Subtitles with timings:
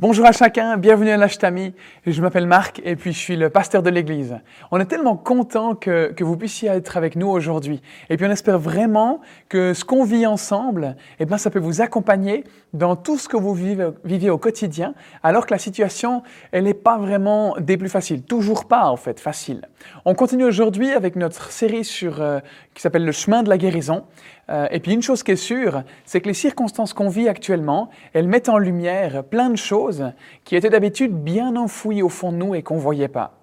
[0.00, 1.74] Bonjour à chacun, bienvenue à l'Ashtami.
[2.06, 4.36] Je m'appelle Marc et puis je suis le pasteur de l'église.
[4.70, 7.82] On est tellement content que, que vous puissiez être avec nous aujourd'hui.
[8.08, 11.80] Et puis on espère vraiment que ce qu'on vit ensemble, eh ben, ça peut vous
[11.80, 16.64] accompagner dans tout ce que vous vivez, vivez au quotidien, alors que la situation, elle
[16.64, 18.22] n'est pas vraiment des plus faciles.
[18.22, 19.62] Toujours pas, en fait, facile.
[20.04, 22.38] On continue aujourd'hui avec notre série sur, euh,
[22.74, 24.04] qui s'appelle Le chemin de la guérison.
[24.50, 27.90] Euh, et puis une chose qui est sûre, c'est que les circonstances qu'on vit actuellement,
[28.12, 30.12] elles mettent en lumière plein de choses
[30.44, 33.37] qui étaient d'habitude bien enfouies au fond de nous et qu'on ne voyait pas.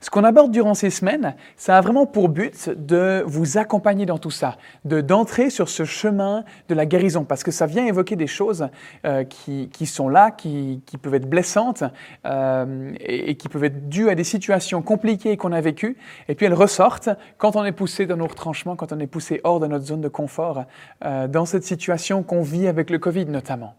[0.00, 4.18] Ce qu'on aborde durant ces semaines, ça a vraiment pour but de vous accompagner dans
[4.18, 8.16] tout ça, de d'entrer sur ce chemin de la guérison, parce que ça vient évoquer
[8.16, 8.68] des choses
[9.04, 11.84] euh, qui, qui, sont là, qui, qui, peuvent être blessantes
[12.26, 15.96] euh, et, qui peuvent être dues à des situations compliquées qu'on a vécues,
[16.28, 19.40] et puis elles ressortent quand on est poussé dans nos retranchements, quand on est poussé
[19.44, 20.64] hors de notre zone de confort,
[21.04, 23.74] euh, dans cette situation qu'on vit avec le Covid notamment.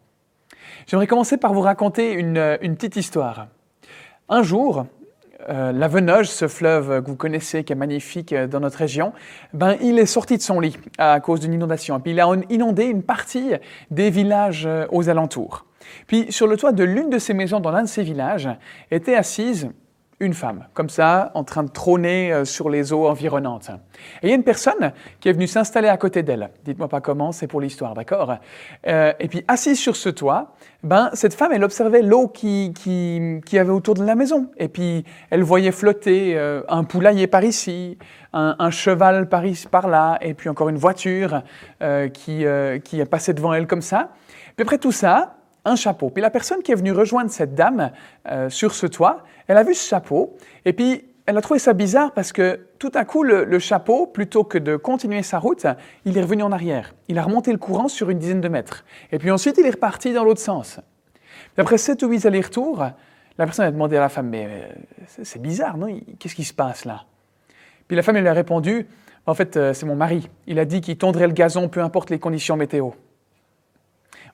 [0.88, 3.48] J'aimerais commencer par vous raconter une, une petite histoire.
[4.30, 4.86] Un jour,
[5.48, 9.14] euh, la Venoge, ce fleuve que vous connaissez, qui est magnifique euh, dans notre région,
[9.54, 11.98] ben, il est sorti de son lit à cause d'une inondation.
[11.98, 13.54] Et puis il a inondé une partie
[13.90, 15.66] des villages euh, aux alentours.
[16.08, 18.50] Puis sur le toit de l'une de ces maisons dans l'un de ces villages
[18.92, 19.70] était assise
[20.20, 23.70] une femme, comme ça, en train de trôner euh, sur les eaux environnantes.
[24.22, 26.50] Et il y a une personne qui est venue s'installer à côté d'elle.
[26.66, 28.36] Dites-moi pas comment, c'est pour l'histoire, d'accord?
[28.88, 30.54] Euh, Et puis, assise sur ce toit,
[30.84, 34.50] ben, cette femme, elle observait l'eau qui, qui, qui, avait autour de la maison.
[34.58, 37.98] Et puis, elle voyait flotter euh, un poulailler par ici,
[38.32, 41.44] un, un, cheval par ici, par là, et puis encore une voiture
[41.82, 44.12] euh, qui, euh, qui est devant elle comme ça.
[44.56, 45.39] Puis après tout ça,
[45.70, 46.10] un chapeau.
[46.10, 47.92] Puis la personne qui est venue rejoindre cette dame
[48.30, 51.74] euh, sur ce toit, elle a vu ce chapeau et puis elle a trouvé ça
[51.74, 55.68] bizarre parce que tout à coup, le, chapeau, plutôt que de continuer sa route,
[56.06, 56.96] il est revenu en arrière.
[57.08, 58.84] Il a remonté le courant sur une dizaine de mètres.
[59.12, 60.80] Et puis ensuite, il est reparti dans l'autre sens.
[61.54, 62.84] Puis après sept ou huit allers-retours,
[63.38, 66.00] la personne a demandé à la femme, mais euh, c'est bizarre, non?
[66.18, 67.04] Qu'est-ce qui se passe là?
[67.88, 68.88] Puis la femme, lui a répondu,
[69.26, 70.30] en fait, euh, c'est mon mari.
[70.48, 72.92] Il a dit qu'il tondrait le gazon, peu importe les conditions météo.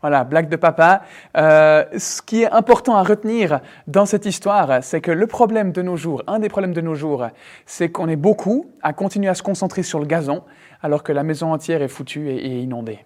[0.06, 1.02] Voilà, blague de papa.
[1.36, 5.82] Euh, ce qui est important à retenir dans cette histoire, c'est que le problème de
[5.82, 7.26] nos jours, un des problèmes de nos jours,
[7.66, 10.44] c'est qu'on est beaucoup à continuer à se concentrer sur le gazon,
[10.84, 13.04] alors que la maison entière est foutue et, et inondée.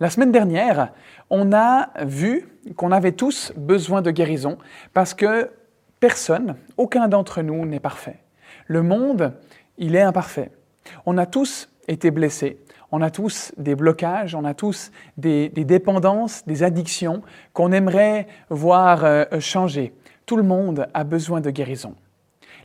[0.00, 0.94] La semaine dernière,
[1.28, 4.56] on a vu qu'on avait tous besoin de guérison
[4.94, 5.50] parce que
[6.00, 8.16] personne, aucun d'entre nous n'est parfait.
[8.66, 9.34] Le monde,
[9.76, 10.52] il est imparfait.
[11.04, 12.58] On a tous été blessés,
[12.92, 17.22] on a tous des blocages, on a tous des, dépendances, des addictions
[17.52, 19.92] qu'on aimerait voir euh, changer.
[20.26, 21.94] Tout le monde a besoin de guérison.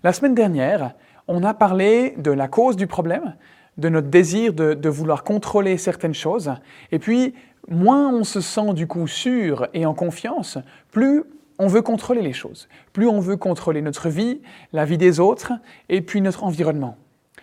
[0.03, 0.93] La semaine dernière,
[1.27, 3.35] on a parlé de la cause du problème,
[3.77, 6.51] de notre désir de vouloir contrôler certaines choses,
[6.91, 7.33] et puis
[7.67, 10.57] moins on se sent du coup sûr et en confiance,
[10.91, 11.23] plus
[11.59, 14.41] on veut contrôler les choses, plus on veut contrôler notre vie,
[14.73, 15.51] la vie des autres,
[15.89, 16.95] et puis notre environnement.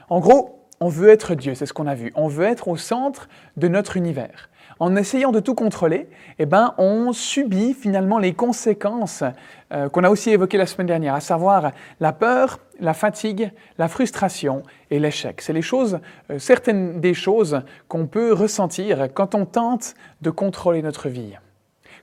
[0.09, 2.13] En gros, on veut être Dieu, c'est ce qu'on a vu.
[2.15, 4.51] On veut être au centre de notre univers.
[4.79, 9.25] En essayant de tout contrôler, eh ben, on subit finalement les conséquences
[9.73, 13.89] euh, qu'on a aussi évoquées la semaine dernière, à savoir la peur, la fatigue, la
[13.89, 15.41] frustration et l'échec.
[15.41, 16.01] C'est les choses,
[16.31, 21.35] euh, certaines des choses qu'on peut ressentir quand on tente de contrôler notre vie.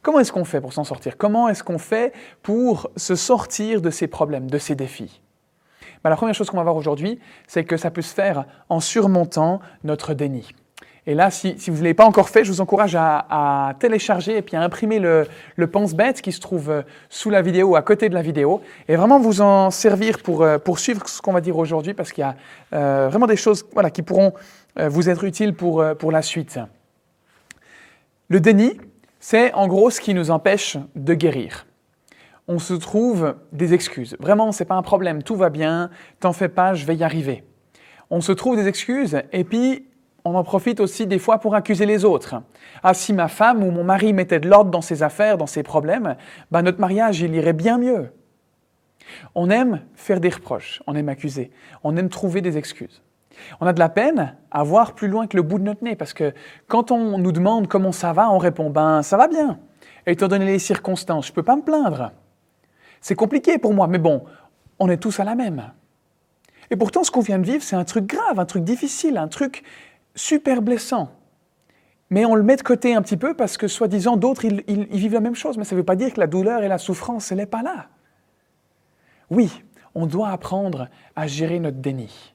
[0.02, 1.16] Comment est-ce qu'on fait pour s'en sortir?
[1.18, 2.12] Comment est-ce qu'on fait
[2.42, 5.23] pour se sortir de ces problèmes, de ces défis?
[6.04, 8.80] Bah, la première chose qu'on va voir aujourd'hui, c'est que ça peut se faire en
[8.80, 10.50] surmontant notre déni.
[11.06, 13.74] Et là, si, si vous ne l'avez pas encore fait, je vous encourage à, à,
[13.74, 15.28] télécharger et puis à imprimer le,
[15.58, 18.96] le pense-bête qui se trouve euh, sous la vidéo, à côté de la vidéo, et
[18.96, 22.22] vraiment vous en servir pour, euh, pour suivre ce qu'on va dire aujourd'hui, parce qu'il
[22.22, 22.36] y a
[22.74, 24.34] euh, vraiment des choses voilà, qui pourront
[24.80, 26.60] euh, vous être utiles pour, euh, pour la suite.
[28.30, 28.80] Le déni,
[29.20, 31.66] c'est en gros ce qui nous empêche de guérir
[32.48, 34.18] on se trouve des excuses.
[34.20, 35.90] Vraiment, c'est pas un problème, tout va bien,
[36.20, 37.44] t'en fais pas, je vais y arriver.
[38.10, 39.88] On se trouve des excuses et puis
[40.26, 42.36] on en profite aussi des fois pour accuser les autres.
[42.82, 45.64] Ah, si ma femme ou mon mari mettait de l'ordre dans ses affaires, dans ses
[45.64, 46.16] problèmes,
[46.52, 48.12] bah notre mariage, il irait bien mieux.
[49.36, 51.52] On aime faire des reproches, on aime accuser,
[51.84, 53.02] on aime trouver des excuses.
[53.60, 55.96] On a de la peine à voir plus loin que le bout de notre nez
[55.96, 56.34] parce que
[56.68, 59.60] quand on nous demande comment ça va, on répond ben ça va bien.
[60.06, 62.12] Étant donné les circonstances, je ne peux pas me plaindre.
[63.04, 64.24] C'est compliqué pour moi, mais bon,
[64.80, 65.74] on est tous à la même.
[66.72, 69.28] Et pourtant, ce qu'on vient de vivre, c'est un truc grave, un truc difficile, un
[69.28, 69.64] truc
[70.16, 71.12] super blessant.
[72.10, 75.14] Mais on le met de côté un petit peu parce que, soi-disant, d'autres, ils, vivent
[75.14, 75.58] la même chose.
[75.58, 77.62] Mais ça ne veut pas dire que la douleur et la souffrance, elle n'est pas
[77.62, 77.88] là.
[79.30, 79.64] Oui,
[79.96, 82.34] on doit apprendre à gérer notre déni.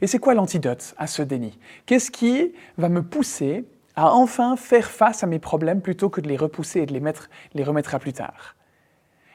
[0.00, 1.58] Et c'est quoi l'antidote à ce déni?
[1.84, 3.66] Qu'est-ce qui va me pousser
[3.96, 6.98] à enfin faire face à mes problèmes plutôt que de les repousser et de
[7.52, 8.54] les remettre à plus tard?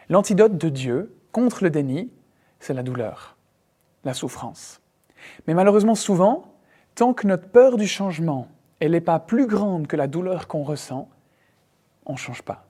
[0.09, 2.11] L'antidote de Dieu contre le déni,
[2.59, 3.37] c'est la douleur,
[4.03, 4.81] la souffrance.
[5.47, 6.53] Mais malheureusement, souvent,
[6.95, 8.47] tant que notre peur du changement,
[8.79, 11.09] elle n'est pas plus grande que la douleur qu'on ressent,
[12.05, 12.65] on ne change pas.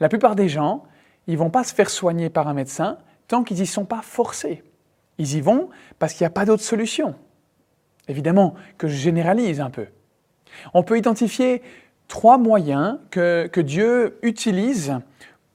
[0.00, 0.84] La plupart des gens,
[1.26, 2.98] ils vont pas se faire soigner par un médecin
[3.28, 4.62] tant qu'ils n'y sont pas forcés.
[5.18, 7.14] Ils y vont parce qu'il n'y a pas d'autre solution.
[8.08, 9.86] Évidemment que je généralise un peu.
[10.74, 11.62] On peut identifier
[12.08, 14.94] trois moyens que, que Dieu utilise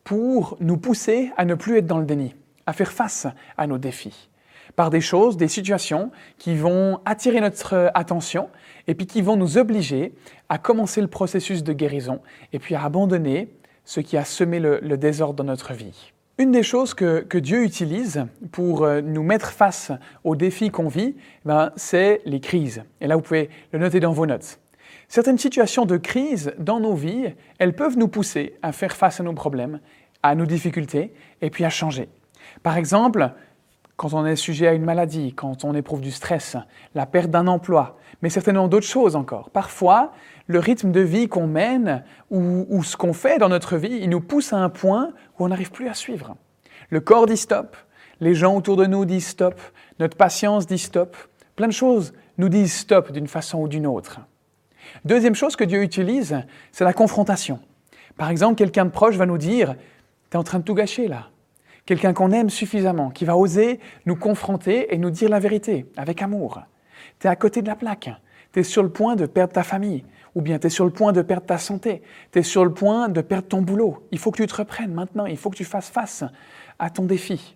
[0.04, 3.28] pour nous pousser à ne plus être dans le déni, à faire face
[3.58, 4.30] à nos défis
[4.76, 8.50] par des choses, des situations qui vont attirer notre attention
[8.88, 10.14] et puis qui vont nous obliger
[10.50, 12.22] à commencer le processus de guérison
[12.54, 13.54] et puis à abandonner
[13.86, 16.14] ce qui a semé le, désordre dans notre vie.
[16.38, 19.92] Une des choses que, Dieu utilise pour euh, nous mettre face
[20.24, 21.16] aux défis qu'on vit,
[21.46, 22.84] ben, c'est les crises.
[23.00, 24.60] Et là, vous pouvez le noter dans vos notes.
[25.08, 29.24] Certaines situations de crise dans nos vies, elles peuvent nous pousser à faire face à
[29.24, 29.80] nos problèmes,
[30.24, 32.10] à nos difficultés, et puis à changer.
[32.64, 33.32] Par exemple,
[34.02, 36.58] quand on est sujet à une maladie, quand on éprouve du stress,
[36.96, 39.50] la perte d'un emploi, mais certainement d'autres choses encore.
[39.52, 40.12] Parfois,
[40.48, 44.22] le rythme de vie qu'on mène ou, ce qu'on fait dans notre vie, il nous
[44.22, 46.36] pousse à un point où on n'arrive plus à suivre.
[46.90, 47.78] Le corps dit stop,
[48.22, 49.62] les gens autour de nous disent stop,
[50.00, 51.16] notre patience dit stop,
[51.56, 54.20] plein de choses nous disent stop d'une façon ou d'une autre.
[55.06, 57.60] Deuxième chose que Dieu utilise, c'est la confrontation.
[58.18, 59.76] Par exemple, quelqu'un de proche va nous dire,
[60.30, 61.30] tu es en train de tout gâcher là,
[61.86, 66.22] quelqu'un qu'on aime suffisamment, qui va oser nous confronter et nous dire la vérité avec
[66.22, 66.62] amour.
[67.20, 68.12] Tu es à côté de la plaque,
[68.54, 70.04] tu es sur le point de perdre ta famille,
[70.36, 72.02] ou bien tu es sur le point de perdre ta santé,
[72.32, 74.08] tu es sur le point de perdre ton boulot.
[74.12, 76.24] Il faut que tu te reprennes maintenant, il faut que tu fasses face
[76.80, 77.56] à ton défi.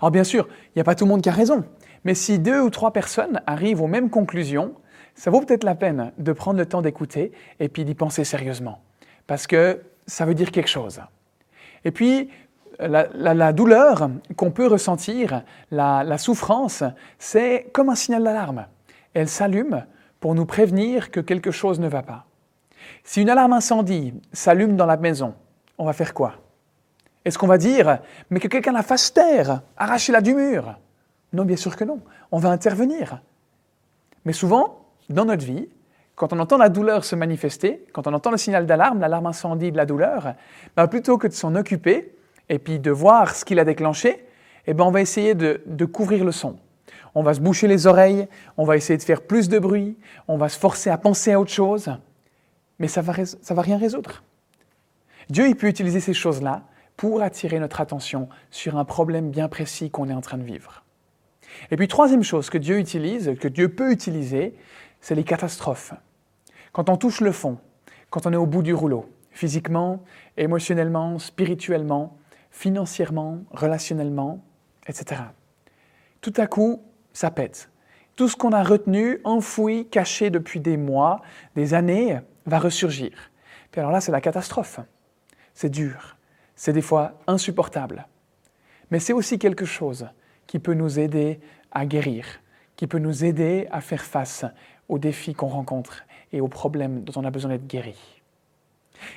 [0.00, 1.64] Alors bien sûr, il n'y a pas tout le monde qui a raison,
[2.04, 4.74] mais si deux ou trois personnes arrivent aux mêmes conclusions,
[5.18, 8.80] ça vaut peut-être la peine de prendre le temps d'écouter et puis d'y penser sérieusement,
[9.26, 11.00] parce que ça veut dire quelque chose.
[11.84, 12.30] Et puis,
[12.78, 15.42] la, douleur qu'on peut ressentir,
[15.72, 16.84] la, souffrance,
[17.18, 18.66] c'est comme un signal d'alarme.
[19.12, 19.84] Elle s'allume
[20.20, 22.26] pour nous prévenir que quelque chose ne va pas.
[23.02, 25.34] Si une alarme incendie s'allume dans la maison,
[25.78, 26.34] on va faire quoi?
[27.24, 27.98] Est-ce qu'on va dire,
[28.30, 30.78] mais que quelqu'un la fasse taire, arrachez-la du mur?
[31.32, 32.00] Non, bien sûr que non.
[32.30, 33.20] On va intervenir.
[34.24, 35.68] Mais souvent, dans notre vie,
[36.14, 39.70] quand on entend la douleur se manifester, quand on entend le signal d'alarme, l'alarme incendie
[39.70, 40.34] de la douleur,
[40.76, 42.12] ben, plutôt que de s'en occuper,
[42.48, 44.24] et puis de voir ce qu'il a déclenché,
[44.66, 46.56] eh ben on va essayer de, couvrir le son.
[47.14, 49.96] On va se boucher les oreilles, on va essayer de faire plus de bruit,
[50.28, 51.90] on va se forcer à penser à autre chose,
[52.78, 54.22] mais ça ne va, ça va rien résoudre.
[55.30, 56.62] Dieu il peut utiliser ces choses-là
[56.96, 60.84] pour attirer notre attention sur un problème bien précis qu'on est en train de vivre.
[61.70, 64.54] Et puis troisième chose que Dieu utilise, que Dieu peut utiliser,
[65.00, 65.94] c'est les catastrophes.
[66.72, 67.58] Quand on touche le fond,
[68.10, 70.02] quand on est au bout du rouleau, physiquement,
[70.36, 72.16] émotionnellement, spirituellement,
[72.50, 74.44] financièrement, relationnellement,
[74.86, 75.22] etc.
[76.20, 77.70] Tout à coup, ça pète.
[78.16, 81.20] Tout ce qu'on a retenu, enfoui, caché depuis des mois,
[81.54, 83.12] des années, va ressurgir.
[83.70, 84.80] Puis alors là, c'est la catastrophe.
[85.54, 86.16] C'est dur.
[86.56, 88.08] C'est des fois insupportable.
[88.90, 90.08] Mais c'est aussi quelque chose
[90.46, 91.40] qui peut nous aider
[91.70, 92.24] à guérir,
[92.74, 94.44] qui peut nous aider à faire face
[94.88, 97.96] aux défis qu'on rencontre et aux problèmes dont on a besoin d'être guéri.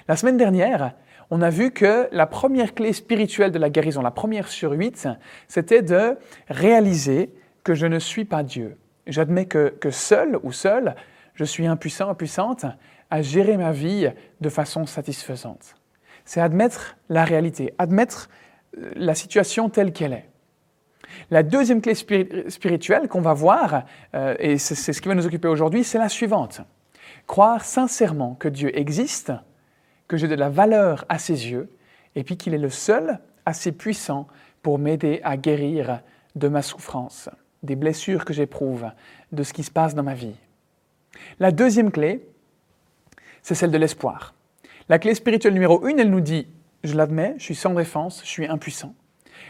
[0.07, 0.93] La semaine dernière,
[1.29, 5.07] on a vu que la première clé spirituelle de la guérison, la première sur huit,
[5.47, 6.17] c'était de
[6.49, 8.77] réaliser que je ne suis pas Dieu.
[9.07, 10.95] J'admets que, seul ou seul,
[11.33, 12.65] je suis impuissant, impuissante
[13.09, 14.09] à gérer ma vie
[14.41, 15.75] de façon satisfaisante.
[16.25, 18.29] C'est admettre la réalité, admettre
[18.77, 20.29] euh, la situation telle qu'elle est.
[21.29, 23.83] La deuxième clé spirituelle qu'on va voir,
[24.15, 26.61] euh, et c'est ce qui va nous occuper aujourd'hui, c'est la suivante.
[27.27, 29.31] Croire sincèrement que Dieu existe
[30.07, 31.69] que j'ai de la valeur à ses yeux,
[32.15, 34.27] et puis qu'il est le seul assez puissant
[34.61, 36.01] pour m'aider à guérir
[36.35, 37.29] de ma souffrance,
[37.63, 38.91] des blessures que j'éprouve,
[39.31, 40.35] de ce qui se passe dans ma vie.
[41.39, 42.27] La deuxième clé,
[43.41, 44.33] c'est celle de l'espoir.
[44.89, 46.47] La clé spirituelle numéro une, elle nous dit,
[46.83, 48.93] je l'admets, je suis sans défense, je suis impuissant.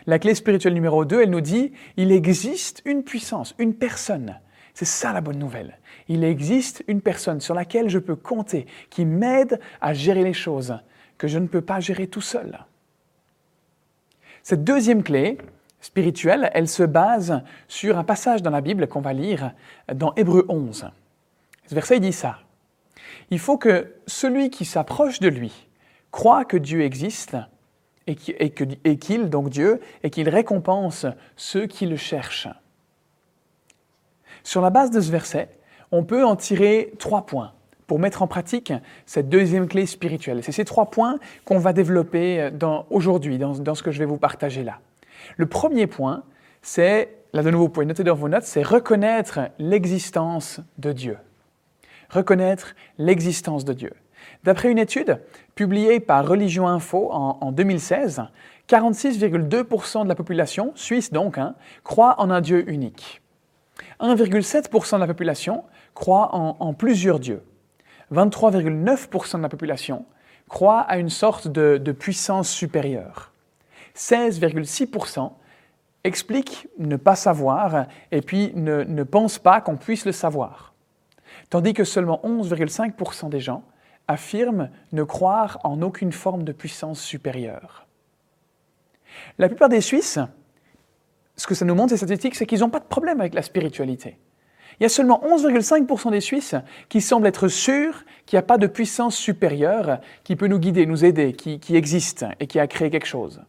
[0.07, 4.39] La clé spirituelle numéro deux, elle nous dit, il existe une puissance, une personne.
[4.73, 5.77] C'est ça la bonne nouvelle
[6.11, 10.77] il existe une personne sur laquelle je peux compter, qui m'aide à gérer les choses
[11.17, 12.65] que je ne peux pas gérer tout seul.
[14.43, 15.37] Cette deuxième clé
[15.79, 19.53] spirituelle, elle se base sur un passage dans la Bible qu'on va lire
[19.93, 20.89] dans Hébreu 11.
[21.65, 22.39] Ce verset dit ça.
[23.29, 25.69] Il faut que celui qui s'approche de lui
[26.11, 27.37] croit que Dieu existe
[28.11, 32.47] et qu'il, donc Dieu, et qu'il récompense ceux qui le cherchent.
[34.43, 35.49] Sur la base de ce verset,
[35.91, 37.53] on peut en tirer trois points
[37.87, 38.71] pour mettre en pratique
[39.05, 40.43] cette deuxième clé spirituelle.
[40.43, 42.49] C'est ces trois points qu'on va développer
[42.89, 44.79] aujourd'hui dans, dans ce que je vais vous partager là.
[45.37, 46.23] Le premier point,
[46.61, 51.17] c'est, là de nouveau, vous pouvez noter dans vos notes, c'est reconnaître l'existence de Dieu.
[52.09, 53.93] Reconnaître l'existence de Dieu.
[54.43, 55.19] D'après une étude
[55.53, 58.23] publiée par Religion Info en, 2016,
[58.67, 63.21] 46,2% de la population, suisse donc, hein, croit en un Dieu unique.
[63.99, 67.43] 1,7% de la population croit en, plusieurs dieux.
[68.11, 70.05] 23,9% de la population
[70.49, 73.31] croit à une sorte de, puissance supérieure.
[73.95, 75.31] 16,6%
[76.03, 80.73] expliquent ne pas savoir et puis ne, ne pensent pas qu'on puisse le savoir.
[81.49, 83.63] Tandis que seulement 11,5% des gens
[84.11, 87.87] affirment ne croire en aucune forme de puissance supérieure.
[89.37, 90.19] La plupart des Suisses,
[91.35, 93.41] ce que ça nous montre, ces statistiques, c'est qu'ils n'ont pas de problème avec la
[93.41, 94.17] spiritualité.
[94.79, 96.55] Il y a seulement 11,5% des Suisses
[96.89, 100.85] qui semblent être sûrs qu'il n'y a pas de puissance supérieure qui peut nous guider,
[100.85, 103.41] nous aider, qui, qui existe et qui a créé quelque chose.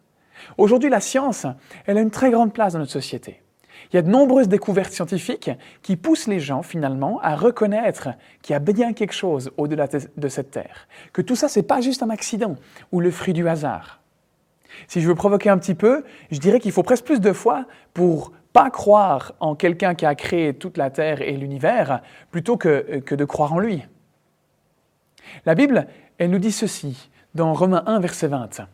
[0.59, 1.47] Aujourd'hui, la science,
[1.87, 3.43] elle a une très grande place dans notre société.
[3.91, 5.51] Il y a de nombreuses découvertes scientifiques
[5.83, 8.11] qui poussent les gens finalement à reconnaître
[8.43, 11.81] qu'il y a bien quelque chose au-delà de cette Terre, que tout ça, n'est pas
[11.81, 12.57] juste un accident
[12.93, 14.01] ou le fruit du hasard.
[14.89, 17.67] Si je veux provoquer un petit peu, je dirais qu'il faut presque plus de foi
[17.93, 23.01] pour pas croire en quelqu'un qui a créé toute la Terre et l'univers, plutôt que,
[23.01, 23.83] que de croire en lui.
[25.47, 25.87] La Bible,
[26.19, 28.67] elle nous dit ceci dans Romains 1, verset 20.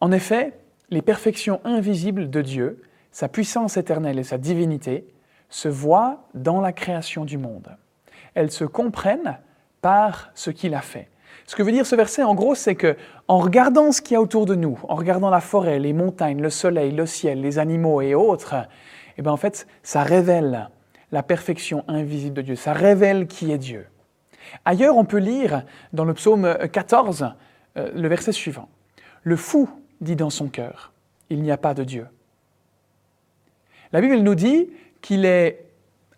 [0.00, 0.58] En effet,
[0.90, 2.82] les perfections invisibles de Dieu,
[3.16, 5.06] sa puissance éternelle et sa divinité,
[5.48, 7.74] se voient dans la création du monde.
[8.34, 9.38] Elles se comprennent
[9.80, 11.08] par ce qu'il a fait.
[11.46, 12.94] Ce que veut dire ce verset, en gros, c'est que
[13.26, 16.42] en regardant ce qu'il y a autour de nous, en regardant la forêt, les montagnes,
[16.42, 18.54] le soleil, le ciel, les animaux et autres,
[19.16, 20.68] eh bien en fait, ça révèle
[21.10, 22.54] la perfection invisible de Dieu.
[22.54, 23.86] Ça révèle qui est Dieu.
[24.66, 27.32] Ailleurs, on peut lire dans le psaume 14
[27.78, 28.68] euh, le verset suivant.
[29.22, 29.70] Le fou
[30.02, 30.92] dit dans son cœur,
[31.30, 32.08] il n'y a pas de Dieu.
[33.96, 34.68] La Bible nous dit
[35.00, 35.64] qu'il est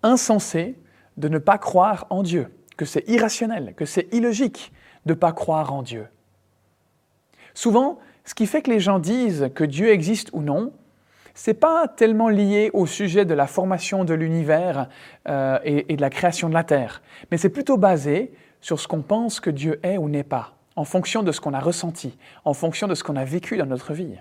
[0.02, 0.74] insensé
[1.16, 4.72] de ne pas croire en Dieu, que c'est irrationnel, que c'est illogique
[5.06, 6.08] de ne pas croire en Dieu.
[7.54, 10.72] Souvent, ce qui fait que les gens disent que Dieu existe ou non,
[11.34, 14.88] c'est pas tellement lié au sujet de la formation de l'univers
[15.28, 18.88] euh, et, et de la création de la Terre, mais c'est plutôt basé sur ce
[18.88, 22.18] qu'on pense que Dieu est ou n'est pas en fonction de ce qu'on a ressenti,
[22.44, 24.16] en fonction de ce qu'on a vécu dans notre vie.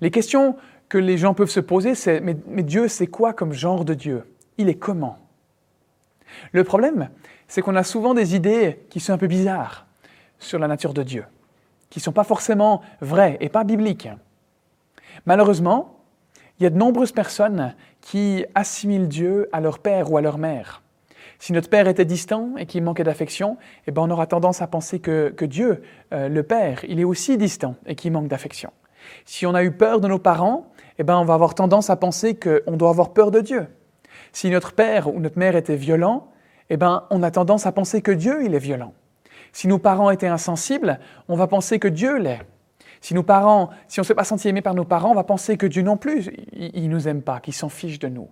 [0.00, 0.56] Les questions
[0.88, 4.24] que les gens peuvent se poser, c'est mais, Dieu, c'est quoi comme genre de Dieu?
[4.56, 5.18] Il est comment?
[6.52, 7.10] Le problème,
[7.46, 9.86] c'est qu'on a souvent des idées qui sont un peu bizarres
[10.38, 11.24] sur la nature de Dieu,
[11.90, 14.08] qui ne sont pas forcément vraies et pas bibliques.
[15.26, 15.96] Malheureusement,
[16.58, 20.38] il y a de nombreuses personnes qui assimilent Dieu à leur père ou à leur
[20.38, 20.82] mère.
[21.38, 24.66] Si notre Père était distant et qu'il manquait d'affection, eh ben on aura tendance à
[24.66, 28.72] penser que, Dieu, euh, le Père, il est aussi distant et qu'il manque d'affection.
[29.24, 31.96] Si on a eu peur de nos parents, eh ben on va avoir tendance à
[31.96, 33.66] penser qu'on doit avoir peur de Dieu.
[34.32, 36.28] Si notre père ou notre mère était violent,
[36.70, 38.92] eh ben on a tendance à penser que Dieu, il est violent.
[39.52, 42.40] Si nos parents étaient insensibles, on va penser que Dieu l'est.
[43.00, 45.24] Si nos parents, si on ne s'est pas senti aimé par nos parents, on va
[45.24, 48.28] penser que Dieu non plus, il ne nous aime pas, qu'il s'en fiche de nous.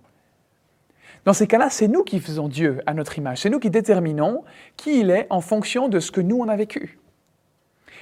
[1.24, 3.38] Dans ces cas-là, c'est nous qui faisons Dieu à notre image.
[3.38, 4.44] C'est nous qui déterminons
[4.76, 6.98] qui il est en fonction de ce que nous on a vécu.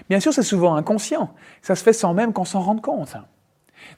[0.08, 1.30] Bien sûr, c'est souvent inconscient.
[1.62, 3.16] Ça se fait sans même qu'on s'en rende compte.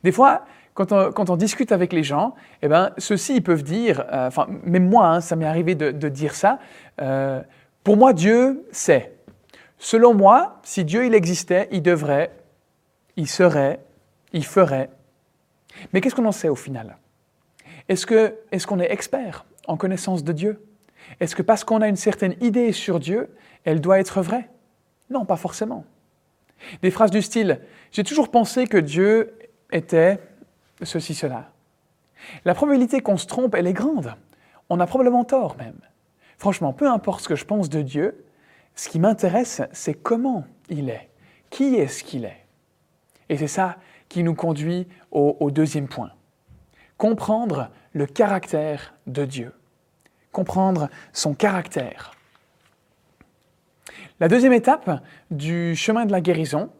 [0.03, 4.31] Des fois, quand on, discute avec les gens, eh ben, ceux-ci ils peuvent dire, euh,
[4.63, 6.59] même moi, hein, ça m'est arrivé de, dire ça.
[7.01, 7.41] Euh,
[7.83, 9.15] pour moi, Dieu sait.
[9.79, 12.31] Selon moi, si Dieu il existait, il devrait,
[13.17, 13.81] il serait,
[14.33, 14.91] il ferait.
[15.93, 16.99] Mais qu'est-ce qu'on en sait au final?
[17.89, 20.63] Est-ce qu'on qu'on est expert en connaissance de Dieu?
[21.21, 23.31] Est-ce que parce qu'on a une certaine idée sur Dieu,
[23.65, 24.51] elle doit être vraie?
[25.09, 25.85] Non, pas forcément.
[26.83, 27.61] Des phrases du style⁇
[27.93, 29.39] J'ai toujours pensé que Dieu
[29.73, 30.19] était
[30.83, 31.39] ceci, cela⁇
[32.45, 34.15] La probabilité qu'on se trompe, elle est grande.
[34.69, 35.81] On a probablement tort même.
[36.39, 38.25] Franchement, peu importe ce que je pense de Dieu,
[38.75, 41.09] ce qui m'intéresse, c'est comment il est.
[41.51, 42.45] Qui est-ce qu'il est?
[43.29, 43.77] Et c'est ça
[44.09, 46.13] qui nous conduit au deuxième point
[46.97, 49.53] comprendre le caractère de Dieu,
[50.33, 52.13] comprendre son caractère.
[54.21, 56.71] La deuxième étape du chemin de la guérison,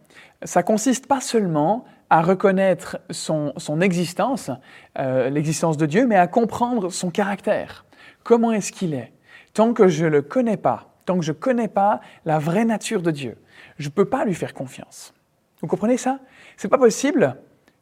[0.43, 4.51] ça consiste pas seulement à reconnaître son, existence,
[4.99, 7.85] euh, l'existence de Dieu, mais à comprendre son caractère.
[8.23, 9.13] Comment est-ce qu'il est?
[9.55, 12.65] Tant que je ne le connais pas, tant que je ne connais pas la vraie
[12.65, 13.37] nature de Dieu,
[13.79, 15.15] je ne peux pas lui faire confiance.
[15.61, 16.21] Vous comprenez ça?
[16.57, 17.37] C'est pas possible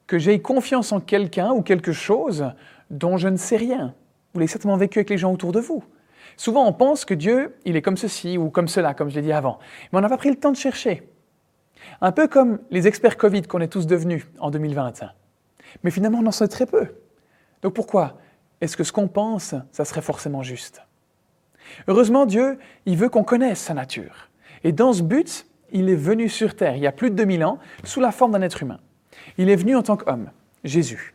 [0.07, 2.52] que j'aie confiance en quelqu'un ou quelque chose
[2.90, 3.95] dont je ne sais rien.
[4.33, 5.83] Vous l'avez certainement vécu avec les gens autour de vous.
[6.37, 9.23] Souvent, on pense que Dieu, il est comme ceci ou comme cela, comme je l'ai
[9.23, 9.59] dit avant.
[9.93, 11.02] Mais on n'a pas pris le temps de chercher.
[12.00, 14.92] Un peu comme les experts Covid qu'on est tous devenus en 2020.
[15.82, 16.88] Mais finalement, on en sait très peu.
[17.62, 18.18] Donc pourquoi
[18.60, 20.82] est-ce que ce qu'on pense, ça serait forcément juste?
[21.88, 24.28] Heureusement, Dieu, il veut qu'on connaisse sa nature.
[24.62, 27.44] Et dans ce but, il est venu sur Terre il y a plus de 2000
[27.44, 28.80] ans sous la forme d'un être humain.
[29.38, 30.30] Il est venu en tant qu'homme,
[30.62, 31.14] Jésus.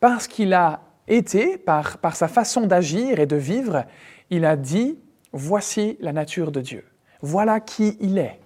[0.00, 3.84] Parce qu'il a été, par, par sa façon d'agir et de vivre,
[4.30, 4.98] il a dit,
[5.32, 6.84] voici la nature de Dieu.
[7.20, 8.40] Voilà qui il est.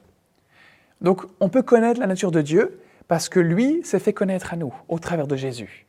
[1.00, 4.56] Donc on peut connaître la nature de Dieu parce que lui s'est fait connaître à
[4.56, 5.86] nous au travers de Jésus.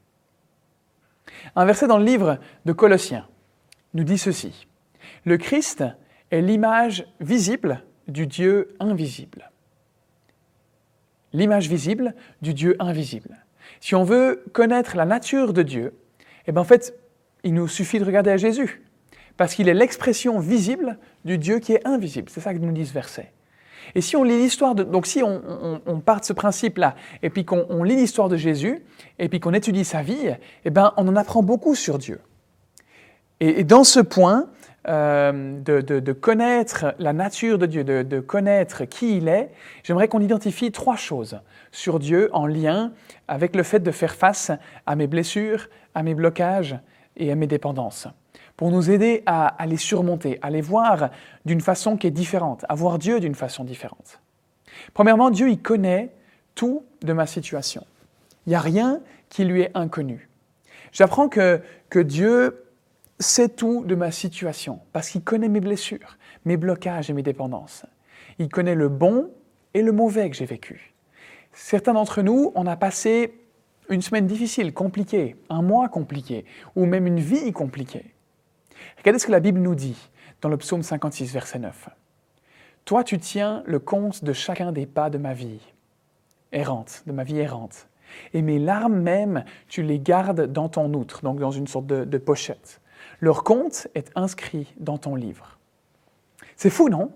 [1.55, 3.27] Un verset dans le livre de Colossiens
[3.93, 4.67] nous dit ceci.
[5.25, 5.83] Le Christ
[6.31, 9.51] est l'image visible du Dieu invisible.
[11.33, 13.37] L'image visible du Dieu invisible.
[13.81, 15.93] Si on veut connaître la nature de Dieu,
[16.47, 16.95] eh bien en fait,
[17.43, 18.83] il nous suffit de regarder à Jésus,
[19.37, 22.29] parce qu'il est l'expression visible du Dieu qui est invisible.
[22.29, 23.31] C'est ça que nous dit ce verset.
[23.95, 24.83] Et si on lit l'histoire de...
[24.83, 28.83] Donc si on, part de ce principe-là, et puis qu'on lit l'histoire de Jésus,
[29.17, 32.19] et puis qu'on étudie sa vie, eh bien on en apprend beaucoup sur Dieu.
[33.39, 34.49] Et, dans ce point,
[34.87, 39.51] euh, de, connaître la nature de Dieu, de, connaître qui il est,
[39.83, 41.39] j'aimerais qu'on identifie trois choses
[41.71, 42.91] sur Dieu en lien
[43.27, 44.51] avec le fait de faire face
[44.85, 46.77] à mes blessures, à mes blocages
[47.17, 48.07] et à mes dépendances
[48.59, 51.11] pour nous aider à, les surmonter, à les voir
[51.45, 54.19] d'une façon qui est différente, à voir Dieu d'une façon différente.
[54.93, 56.09] Premièrement, Dieu, il connaît
[56.55, 57.85] tout de ma situation.
[58.45, 58.99] Il n'y a rien
[59.29, 60.27] qui lui est inconnu.
[60.91, 62.65] J'apprends que, que Dieu
[63.17, 67.85] sait tout de ma situation parce qu'il connaît mes blessures, mes blocages et mes dépendances.
[68.39, 69.29] Il connaît le bon
[69.73, 70.93] et le mauvais que j'ai vécu.
[71.53, 73.39] Certains d'entre nous, on a passé
[73.87, 76.43] une semaine difficile, compliquée, un mois compliqué,
[76.75, 78.15] ou même une vie compliquée.
[78.99, 80.09] Regardez ce que la Bible nous dit
[80.41, 81.89] dans le psaume 56, verset 9.
[82.85, 85.61] Toi, tu tiens le compte de chacun des pas de ma vie,
[86.51, 87.87] errante, de ma vie errante.
[88.33, 92.17] Et mes larmes même, tu les gardes dans ton outre, donc dans une sorte de,
[92.17, 92.81] pochette.
[93.19, 95.59] Leur compte est inscrit dans ton livre.
[96.55, 97.11] C'est fou, non?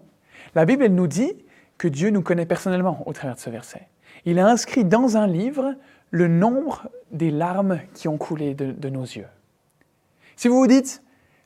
[0.53, 1.33] La Bible, elle nous dit
[1.77, 3.88] que Dieu nous connaît personnellement au travers de ce verset.
[4.25, 5.73] Il a inscrit dans un livre
[6.11, 9.27] le nombre des larmes qui ont coulé de nos yeux.
[10.35, 11.01] Si vous vous dites,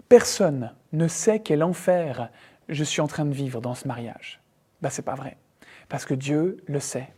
[0.10, 2.30] Personne ne sait quel enfer
[2.70, 4.42] je suis en train de vivre dans ce mariage.
[4.82, 5.38] Ben, c'est pas vrai,
[5.90, 7.10] parce que Dieu le sait.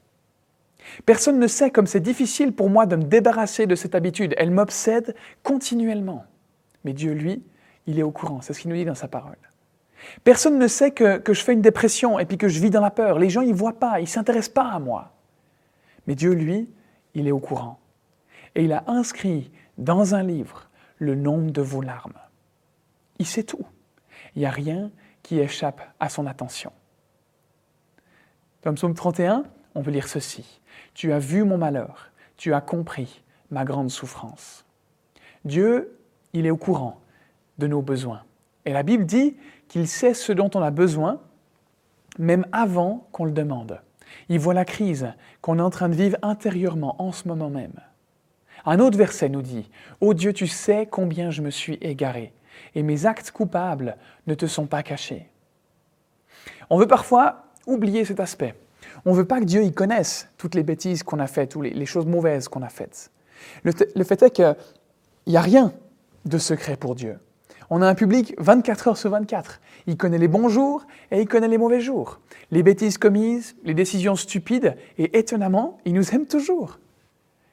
[1.06, 4.34] Personne ne sait comme c'est difficile pour moi de me débarrasser de cette habitude.
[4.38, 6.25] Elle m'obsède continuellement.
[6.86, 7.43] Mais Dieu, lui,
[7.86, 8.41] il est au courant.
[8.41, 9.38] C'est ce qu'il nous dit dans sa parole.
[10.23, 12.82] Personne ne sait que, que, je fais une dépression et puis que je vis dans
[12.82, 13.19] la peur.
[13.19, 15.12] Les gens, ils ne voient pas, ils ne s'intéressent pas à moi.
[16.08, 16.69] Mais Dieu, lui,
[17.13, 17.80] il est au courant.
[18.56, 22.13] Et il a inscrit dans un livre le nombre de vos larmes.
[23.19, 23.65] Il sait tout.
[24.36, 24.91] Il n'y a rien
[25.23, 26.71] qui échappe à son attention.
[28.63, 29.43] Dans le psaume 31,
[29.75, 30.62] on peut lire ceci.
[30.93, 34.65] Tu as vu mon malheur, tu as compris ma grande souffrance.
[35.45, 35.97] Dieu,
[36.34, 36.99] il est au courant
[37.58, 38.23] de nos besoins.
[38.65, 39.36] Et la Bible dit
[39.67, 41.21] qu'il sait ce dont on a besoin,
[42.17, 43.82] même avant qu'on le demande.
[44.27, 47.79] Il voit la crise qu'on est en train de vivre intérieurement en ce moment même.
[48.65, 49.69] Un autre verset nous dit,
[50.01, 52.34] Ô Dieu, tu sais combien je me suis égaré
[52.76, 55.30] et mes actes coupables ne te sont pas cachés.
[56.69, 58.56] On veut parfois oublier cet aspect.
[59.06, 61.63] On ne veut pas que Dieu y connaisse toutes les bêtises qu'on a faites, toutes
[61.63, 63.12] les, choses mauvaises qu'on a faites.
[63.63, 64.56] Le, le fait est qu'il
[65.28, 65.74] n'y a rien
[66.26, 67.19] de secret pour Dieu.
[67.69, 69.62] On a un public 24 heures sur 24.
[69.86, 72.19] Il connaît les bons jours et il connaît les mauvais jours.
[72.52, 76.80] Les bêtises commises, les décisions stupides, et étonnamment, il nous aime toujours.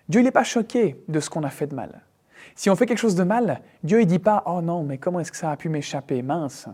[0.08, 2.02] Dieu n'est pas choqué de ce qu'on a fait de mal.
[2.56, 5.20] Si on fait quelque chose de mal, Dieu ne dit pas Oh non, mais comment
[5.20, 6.22] est-ce que ça a pu m'échapper?
[6.22, 6.68] Mince.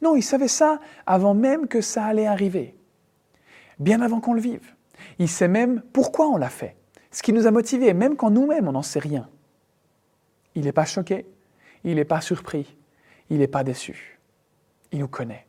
[0.00, 2.76] Non, il savait ça avant même que ça allait arriver.
[3.80, 4.74] Bien avant qu'on le vive.
[5.18, 6.76] Il sait même pourquoi on l'a fait.
[7.10, 9.28] Ce qui nous a motivés, même quand nous-mêmes, on n'en sait rien.
[10.54, 11.26] Il n'est pas choqué,
[11.84, 12.76] il n'est pas surpris,
[13.28, 14.20] il n'est pas déçu.
[14.92, 15.46] Il nous connaît.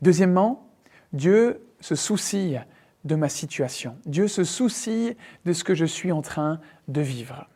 [0.00, 0.68] Deuxièmement,
[1.12, 2.56] Dieu se soucie
[3.04, 3.96] de ma situation.
[4.06, 7.48] Dieu se soucie de ce que je suis en train de vivre.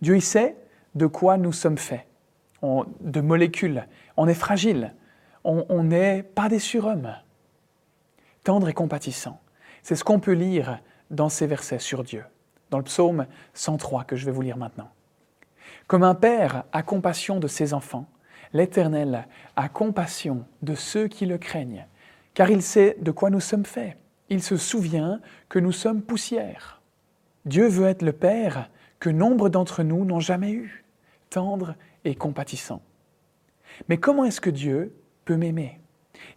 [0.00, 0.56] Dieu il sait
[0.94, 2.06] de quoi nous sommes faits,
[2.62, 3.86] de molécules.
[4.16, 4.94] On est fragile,
[5.44, 7.14] on n'est pas des surhommes.
[8.44, 9.40] Tendre et compatissant.
[9.82, 12.24] C'est ce qu'on peut lire dans ces versets sur Dieu,
[12.70, 14.90] dans le psaume 103 que je vais vous lire maintenant.
[15.86, 18.06] Comme un père a compassion de ses enfants,
[18.52, 21.86] l'Éternel a compassion de ceux qui le craignent,
[22.34, 23.96] car il sait de quoi nous sommes faits.
[24.28, 26.80] Il se souvient que nous sommes poussière.
[27.44, 30.84] Dieu veut être le Père que nombre d'entre nous n'ont jamais eu,
[31.30, 32.82] tendre et compatissant.
[33.88, 35.80] Mais comment est-ce que Dieu peut m'aimer?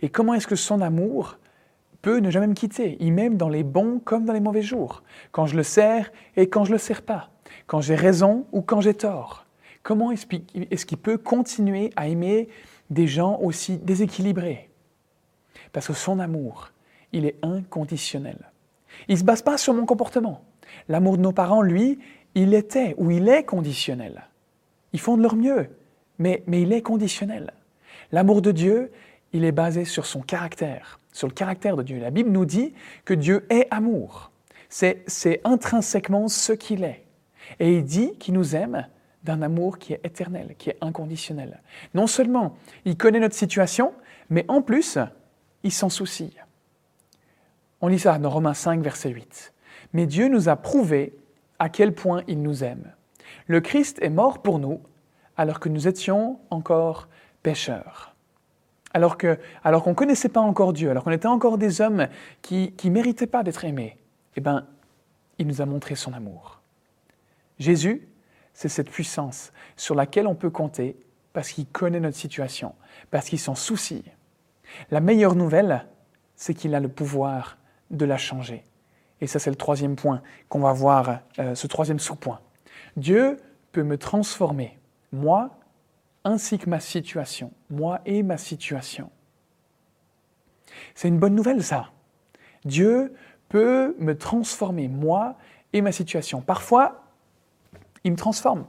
[0.01, 1.37] Et comment est-ce que son amour
[2.01, 2.97] peut ne jamais me quitter?
[2.99, 6.47] Il m'aime dans les bons comme dans les mauvais jours, quand je le sers et
[6.47, 7.31] quand je ne le sers pas,
[7.67, 9.45] quand j'ai raison ou quand j'ai tort.
[9.83, 12.47] Comment est-ce qu'il peut continuer à aimer
[12.89, 14.69] des gens aussi déséquilibrés?
[15.73, 16.71] Parce que son amour,
[17.11, 18.37] il est inconditionnel.
[19.09, 20.45] Il ne se base pas sur mon comportement.
[20.87, 21.99] L'amour de nos parents, lui,
[22.35, 24.23] il était ou il est conditionnel.
[24.93, 25.69] Ils font de leur mieux,
[26.19, 27.53] mais, mais il est conditionnel.
[28.11, 28.91] L'amour de Dieu,
[29.33, 31.99] il est basé sur son caractère, sur le caractère de Dieu.
[31.99, 32.73] La Bible nous dit
[33.05, 34.31] que Dieu est amour.
[34.69, 37.03] C'est intrinsèquement ce qu'il est.
[37.59, 38.87] Et il dit qu'il nous aime
[39.23, 41.61] d'un amour qui est éternel, qui est inconditionnel.
[41.93, 43.93] Non seulement il connaît notre situation,
[44.29, 44.97] mais en plus,
[45.63, 46.35] il s'en soucie.
[47.81, 49.53] On lit ça dans Romains 5, verset 8.
[49.93, 51.13] Mais Dieu nous a prouvé
[51.63, 52.91] à quel point il nous aime.
[53.47, 54.81] Le Christ est mort pour nous
[55.37, 57.07] alors que nous étions encore
[57.41, 58.13] pécheurs.
[58.93, 62.09] Alors qu'on alors ne connaissait pas encore Dieu, alors qu'on était encore des hommes
[62.41, 63.97] qui ne méritaient pas d'être aimés,
[64.35, 64.67] eh bien,
[65.37, 66.59] il nous a montré son amour.
[67.59, 68.09] Jésus,
[68.53, 70.97] c'est cette puissance sur laquelle on peut compter
[71.31, 72.75] parce qu'il connaît notre situation,
[73.09, 74.03] parce qu'il s'en soucie.
[74.91, 75.85] La meilleure nouvelle,
[76.35, 77.57] c'est qu'il a le pouvoir
[77.89, 78.65] de la changer.
[79.23, 82.41] Et ça, c'est le troisième point qu'on va voir, euh, ce troisième sous-point.
[82.97, 83.37] Dieu
[83.71, 84.77] peut me transformer,
[85.13, 85.51] moi
[86.25, 89.09] ainsi que ma situation, moi et ma situation.
[90.93, 91.91] C'est une bonne nouvelle, ça.
[92.65, 93.13] Dieu
[93.47, 95.37] peut me transformer, moi
[95.71, 96.41] et ma situation.
[96.41, 97.05] Parfois,
[98.03, 98.65] il me transforme.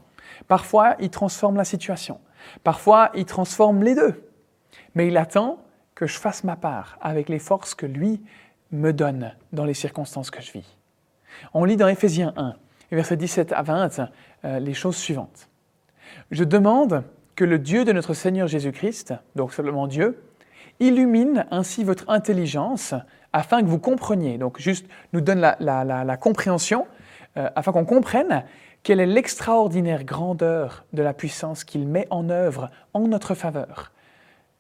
[0.46, 2.20] Parfois, il transforme la situation.
[2.62, 4.30] Parfois, il transforme les deux.
[4.94, 5.64] Mais il attend
[5.96, 8.22] que je fasse ma part avec les forces que lui
[8.74, 10.76] me donne dans les circonstances que je vis.
[11.52, 12.54] On lit dans Éphésiens 1,
[12.92, 14.10] versets 17 à 20,
[14.44, 15.48] euh, les choses suivantes.
[16.30, 17.04] Je demande
[17.37, 20.22] que le Dieu de notre Seigneur Jésus-Christ, donc simplement Dieu,
[20.80, 22.94] illumine ainsi votre intelligence
[23.32, 26.87] afin que vous compreniez, donc juste nous donne la, compréhension,
[27.37, 28.44] euh, afin qu'on comprenne
[28.82, 33.92] quelle est l'extraordinaire grandeur de la puissance qu'il met en œuvre en notre faveur.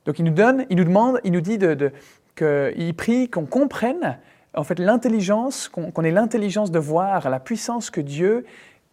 [0.06, 1.92] Donc il nous donne, il nous demande, il nous dit de,
[2.34, 4.18] qu'il prie qu'on comprenne
[4.54, 8.44] en fait l'intelligence, qu'on ait l'intelligence de voir la puissance que Dieu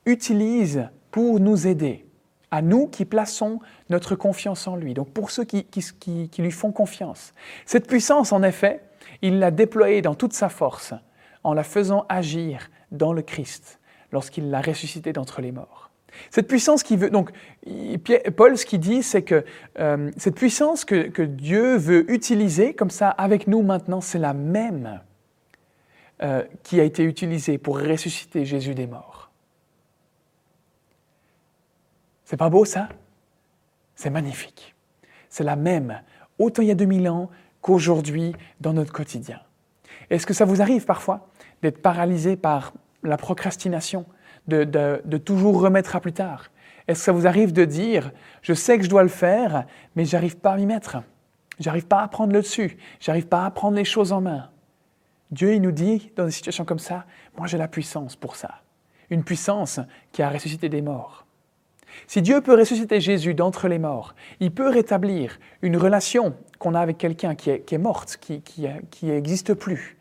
[0.05, 2.05] utilise pour nous aider,
[2.49, 5.65] à nous qui plaçons notre confiance en lui, donc pour ceux qui,
[6.37, 7.33] lui font confiance.
[7.65, 8.81] Cette puissance, en effet,
[9.21, 10.93] il l'a déployée dans toute sa force
[11.43, 13.79] en la faisant agir dans le Christ
[14.11, 15.80] lorsqu'il l'a ressuscité d'entre les morts.
[16.29, 17.09] Cette puissance qui veut.
[17.09, 17.31] Donc,
[18.35, 19.45] Paul, ce qu'il dit, c'est que
[19.79, 25.01] euh, cette puissance que, Dieu veut utiliser, comme ça, avec nous maintenant, c'est la même
[26.21, 29.31] euh, qui a été utilisée pour ressusciter Jésus des morts.
[32.25, 32.89] C'est pas beau, ça?
[33.95, 34.75] C'est magnifique.
[35.29, 36.01] C'est la même,
[36.39, 37.29] autant il y a 2000 ans
[37.61, 39.39] qu'aujourd'hui dans notre quotidien.
[40.09, 41.29] Est-ce que ça vous arrive parfois
[41.61, 44.05] d'être paralysé par la procrastination,
[44.47, 46.51] de, toujours remettre à plus tard
[46.87, 50.05] Est-ce que ça vous arrive de dire, je sais que je dois le faire, mais
[50.05, 50.97] j'arrive pas à m'y mettre?
[51.59, 54.49] J'arrive pas à prendre le dessus, j'arrive pas à prendre les choses en main.
[55.29, 57.05] Dieu, il nous dit, dans des situations comme ça,
[57.37, 58.61] moi j'ai la puissance pour ça.
[59.09, 59.79] Une puissance
[60.11, 61.25] qui a ressuscité des morts.
[62.07, 66.79] Si Dieu peut ressusciter Jésus d'entre les morts, il peut rétablir une relation qu'on a
[66.79, 68.41] avec quelqu'un qui est, morte, qui
[69.03, 69.97] n'existe plus.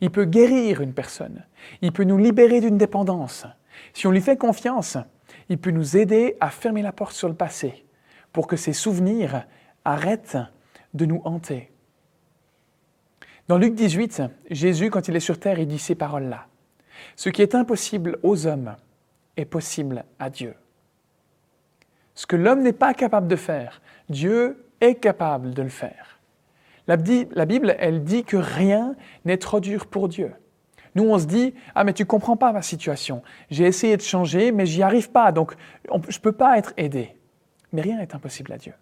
[0.00, 1.44] Il peut guérir une personne.
[1.82, 3.46] Il peut nous libérer d'une dépendance.
[3.92, 4.96] Si on lui fait confiance,
[5.48, 7.84] il peut nous aider à fermer la porte sur le passé
[8.32, 9.46] pour que ces souvenirs
[9.84, 10.38] arrêtent
[10.94, 11.70] de nous hanter.
[13.48, 16.46] Dans Luc 18, Jésus, quand il est sur terre, il dit ces paroles-là.
[17.16, 18.76] Ce qui est impossible aux hommes
[19.36, 20.54] est possible à Dieu.
[22.14, 26.20] Ce que l'homme n'est pas capable de faire, Dieu est capable de le faire.
[26.86, 30.32] La Bible, elle dit que rien n'est trop dur pour Dieu.
[30.94, 33.22] Nous, on se dit, ah mais tu comprends pas ma situation.
[33.50, 35.54] J'ai essayé de changer, mais j'y arrive pas, donc
[35.86, 37.16] je ne peux pas être aidé.
[37.72, 38.74] Mais rien n'est impossible à Dieu.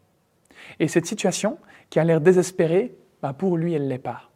[0.81, 1.59] Et cette situation,
[1.90, 4.31] qui a l'air désespérée, bah pour lui, elle ne l'est pas.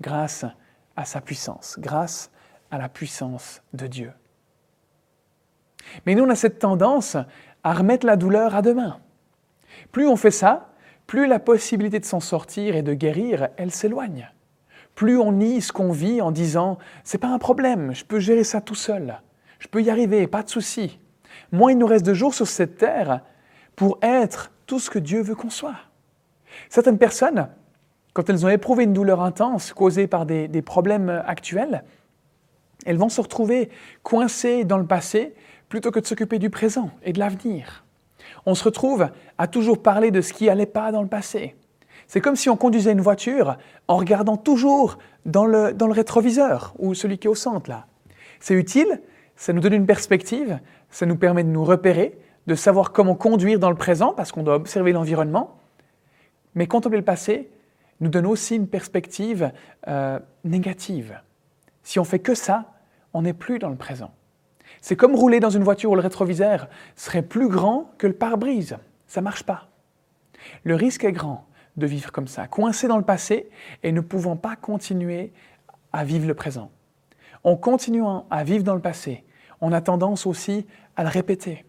[0.00, 0.44] Grâce
[0.96, 2.30] à sa puissance, grâce
[2.70, 4.12] à la puissance de Dieu.
[6.06, 7.16] Mais nous, on a cette tendance
[7.62, 9.00] à remettre la douleur à demain.
[9.92, 10.72] Plus on fait ça,
[11.06, 14.30] plus la possibilité de s'en sortir et de guérir, elle s'éloigne
[15.00, 18.44] plus on nie ce qu'on vit en disant c'est pas un problème, je peux gérer
[18.44, 19.22] ça tout seul,
[19.58, 20.98] je peux y arriver, pas de souci.
[21.52, 23.22] Moins il nous reste de jours sur cette terre
[23.76, 25.78] pour être tout ce que Dieu veut qu'on soit.
[26.68, 27.48] Certaines personnes,
[28.12, 31.82] quand elles ont éprouvé une douleur intense causée par des, des problèmes actuels,
[32.84, 33.70] elles vont se retrouver
[34.02, 35.34] coincées dans le passé
[35.70, 37.86] plutôt que de s'occuper du présent et de l'avenir.
[38.44, 39.08] On se retrouve
[39.38, 41.56] à toujours parler de ce qui n'allait pas dans le passé.
[42.10, 46.74] C'est comme si on conduisait une voiture en regardant toujours dans le, dans le rétroviseur
[46.80, 47.86] ou celui qui est au centre là.
[48.40, 49.00] C'est utile,
[49.36, 50.58] ça nous donne une perspective,
[50.90, 52.18] ça nous permet de nous repérer,
[52.48, 55.60] de savoir comment conduire dans le présent parce qu'on doit observer l'environnement.
[56.56, 57.48] Mais contempler le passé
[58.00, 59.52] nous donne aussi une perspective
[59.86, 61.20] euh, négative.
[61.84, 62.72] Si on fait que ça,
[63.14, 64.10] on n'est plus dans le présent.
[64.80, 68.78] C'est comme rouler dans une voiture où le rétroviseur serait plus grand que le pare-brise.
[69.06, 69.68] Ça marche pas.
[70.64, 71.46] Le risque est grand
[71.80, 73.50] de vivre comme ça, coincé dans le passé
[73.82, 75.32] et ne pouvant pas continuer
[75.92, 76.70] à vivre le présent.
[77.42, 79.24] En continuant à vivre dans le passé,
[79.60, 80.66] on a tendance aussi
[80.96, 81.64] à le répéter,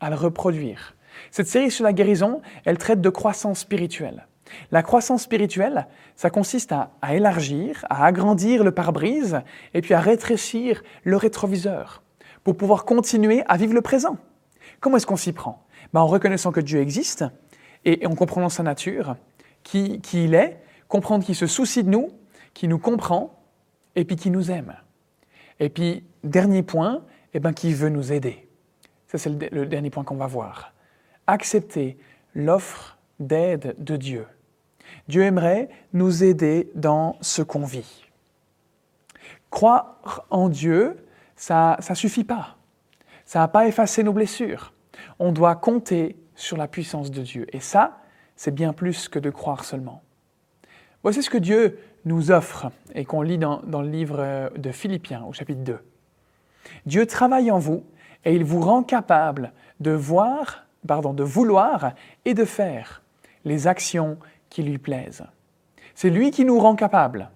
[0.00, 0.96] à le reproduire.
[1.30, 4.26] Cette série sur la guérison, elle traite de croissance spirituelle.
[4.70, 9.42] La croissance spirituelle, ça consiste à, élargir, à agrandir le pare-brise
[9.74, 12.02] et puis à rétrécir le rétroviseur
[12.42, 14.16] pour pouvoir continuer à vivre le présent.
[14.80, 15.64] Comment est-ce qu'on s'y prend?
[15.92, 17.24] Ben, En reconnaissant que Dieu existe
[17.84, 19.16] et, en comprenant sa nature,
[19.62, 22.10] qui, qui il est, comprendre qu'il se soucie de nous,
[22.54, 23.38] qu'il nous comprend
[23.96, 24.74] et puis qu'il nous aime.
[25.58, 28.48] Et puis, dernier point, eh ben, qui veut nous aider.
[29.06, 30.72] Ça, c'est le, le dernier point qu'on va voir.
[31.26, 31.98] Accepter
[32.34, 34.26] l'offre d'aide de Dieu.
[35.08, 38.04] Dieu aimerait nous aider dans ce qu'on vit.
[39.50, 40.96] Croire en Dieu,
[41.36, 42.56] ça ne suffit pas.
[43.24, 44.72] Ça n'a pas effacé nos blessures.
[45.18, 47.46] On doit compter sur la puissance de Dieu.
[47.52, 47.98] Et ça,
[48.36, 50.02] c'est bien plus que de croire seulement.
[51.02, 55.32] Voici ce que Dieu nous offre et qu'on lit dans, le livre de Philippiens au
[55.32, 55.78] chapitre 2.
[56.86, 57.84] Dieu travaille en vous
[58.24, 61.92] et il vous rend capable de voir, pardon, de vouloir
[62.24, 63.02] et de faire
[63.44, 65.24] les actions qui lui plaisent.
[65.94, 67.30] C'est lui qui nous rend capables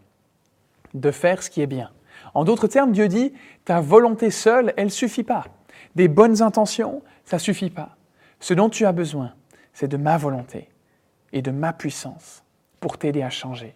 [0.95, 1.91] de faire ce qui est bien.
[2.33, 3.33] En d'autres termes, Dieu dit,
[3.65, 5.45] ta volonté seule, elle suffit pas.
[5.95, 7.97] Des bonnes intentions, ça suffit pas.
[8.45, 9.33] Ce dont tu as besoin,
[9.73, 10.69] c'est de ma volonté
[11.33, 12.45] et de ma puissance
[12.79, 13.75] pour t'aider à changer.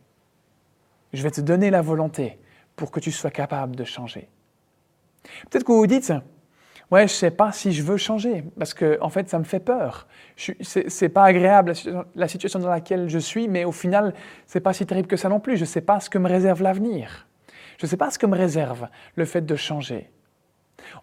[1.15, 2.39] Je vais te donner la volonté
[2.77, 4.29] pour que tu sois capable de changer.
[5.49, 6.13] Peut-être que vous vous dites,
[6.91, 9.45] ouais, je ne sais pas si je veux changer, parce que en fait, ça me
[9.45, 10.07] fait peur.
[10.37, 11.73] Ce n'est pas agréable
[12.15, 14.13] la situation dans laquelle je suis, mais au final,
[14.47, 15.57] ce n'est pas si terrible que ça non plus.
[15.57, 17.27] Je ne sais pas ce que me réserve l'avenir.
[17.79, 20.11] Je ne sais pas ce que me réserve le fait de changer.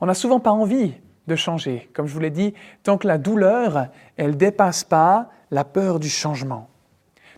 [0.01, 0.93] On n'a souvent pas envie
[1.27, 1.89] de changer.
[1.93, 6.09] Comme je vous l'ai dit, tant que la douleur, elle dépasse pas la peur du
[6.09, 6.69] changement.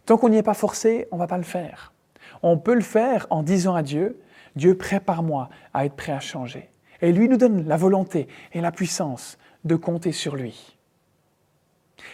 [0.05, 1.93] Tant qu'on n'y est pas forcé, on ne va pas le faire.
[2.41, 4.19] On peut le faire en disant à Dieu,
[4.55, 6.69] Dieu prépare-moi à être prêt à changer.
[7.01, 10.77] Et lui nous donne la volonté et la puissance de compter sur lui.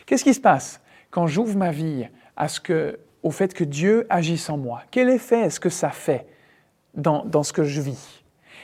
[0.06, 0.82] Qu'est-ce qui se passe
[1.12, 2.08] quand j'ouvre ma vie
[3.22, 4.84] au fait que Dieu agisse en moi?
[4.92, 6.28] Quel effet est-ce que ça fait
[6.96, 8.23] dans, dans ce que je vis?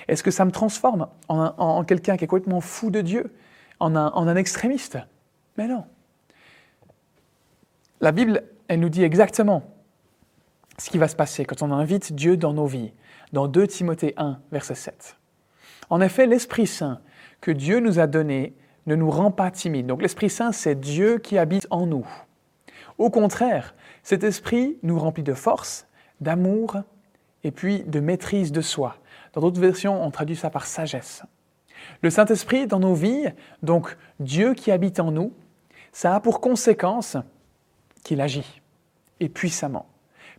[0.09, 3.31] Est-ce que ça me transforme en, quelqu'un qui est complètement fou de Dieu,
[3.79, 4.97] en un, en un extrémiste?
[5.57, 5.85] Mais non.
[8.01, 9.63] La Bible, elle nous dit exactement
[10.79, 12.91] ce qui va se passer quand on invite Dieu dans nos vies,
[13.33, 15.17] dans 2 Timothée 1, verset 7.
[15.89, 17.01] En effet, l'Esprit Saint
[17.41, 19.85] que Dieu nous a donné ne nous rend pas timides.
[19.85, 22.07] Donc l'Esprit Saint, c'est Dieu qui habite en nous.
[22.97, 25.87] Au contraire, cet Esprit nous remplit de force,
[26.19, 26.77] d'amour
[27.43, 28.97] et puis de maîtrise de soi.
[29.39, 31.23] Dans d'autres versions, on traduit ça par sagesse.
[32.01, 33.29] Le Saint-Esprit dans nos vies,
[33.63, 35.31] donc Dieu qui habite en nous,
[35.93, 37.15] ça a pour conséquence
[38.03, 38.61] qu'il agit,
[39.21, 39.85] et puissamment.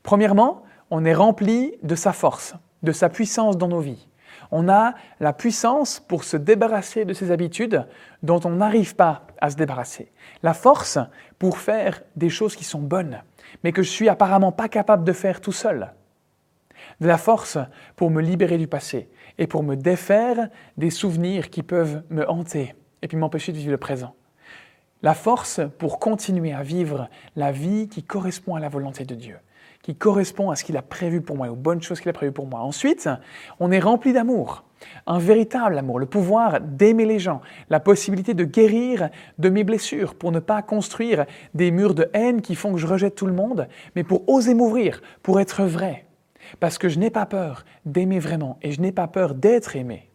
[0.02, 4.06] Premièrement, on est rempli de sa force, de sa puissance dans nos vies
[4.52, 7.86] on a la puissance pour se débarrasser de ces habitudes
[8.22, 10.10] dont on n'arrive pas à se débarrasser.
[10.42, 10.98] La force
[11.38, 13.22] pour faire des choses qui sont bonnes,
[13.62, 15.92] mais que je suis apparemment pas capable de faire tout seul.
[17.00, 17.58] De la force
[17.96, 22.74] pour me libérer du passé et pour me défaire des souvenirs qui peuvent me hanter
[23.02, 24.14] et puis m'empêcher de vivre le présent.
[25.02, 29.36] La force pour continuer à vivre la vie qui correspond à la volonté de Dieu
[29.82, 32.32] qui correspond à ce qu'il a prévu pour moi, aux bonnes choses qu'il a prévues
[32.32, 32.60] pour moi.
[32.60, 33.08] Ensuite,
[33.58, 34.64] on est rempli d'amour,
[35.06, 37.40] un véritable amour, le pouvoir d'aimer les gens,
[37.70, 42.42] la possibilité de guérir de mes blessures pour ne pas construire des murs de haine
[42.42, 46.06] qui font que je rejette tout le monde, mais pour oser m'ouvrir, pour être vrai.
[46.58, 50.10] Parce que je n'ai pas peur d'aimer vraiment et je n'ai pas peur d'être aimé.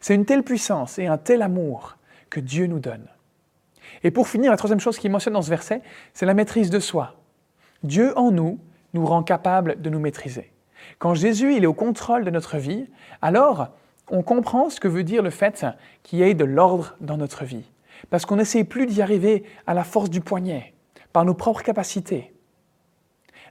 [0.00, 1.96] C'est une telle puissance et un tel amour
[2.30, 3.06] que Dieu nous donne.
[4.02, 5.82] Et pour finir, la troisième chose qu'il mentionne dans ce verset,
[6.12, 7.14] c'est la maîtrise de soi.
[7.82, 8.58] Dieu en nous
[8.94, 10.52] nous rend capable de nous maîtriser.
[10.98, 12.88] Quand Jésus il est au contrôle de notre vie,
[13.22, 13.68] alors
[14.10, 15.66] on comprend ce que veut dire le fait
[16.02, 17.64] qu'il y ait de l'ordre dans notre vie.
[18.10, 20.74] Parce qu'on n'essaie plus d'y arriver à la force du poignet,
[21.12, 22.32] par nos propres capacités.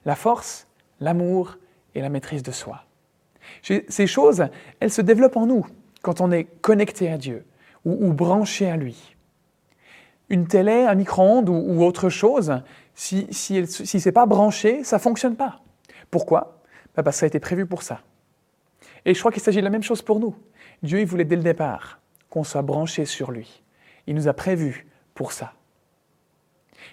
[0.06, 0.68] La force,
[1.00, 1.58] l'amour
[1.96, 2.86] et la maîtrise de soi.
[3.62, 4.48] Ces choses,
[4.80, 5.66] elles se développent en nous
[6.02, 7.46] quand on est connecté à Dieu
[7.84, 9.16] ou, branché à lui.
[10.30, 12.62] une télé, un micro-ondes ou, autre chose,
[12.96, 15.62] si, si, si ce n'est pas branché, ça ne fonctionne pas.
[16.10, 16.62] Pourquoi?
[16.96, 18.02] Bah, Parce que ça a été prévu pour ça.
[19.06, 20.36] Et je crois qu'il s'agit de la même chose pour nous.
[20.82, 23.64] Dieu, il voulait dès le départ qu'on soit branché sur lui.
[24.08, 25.54] Il nous a prévus pour ça.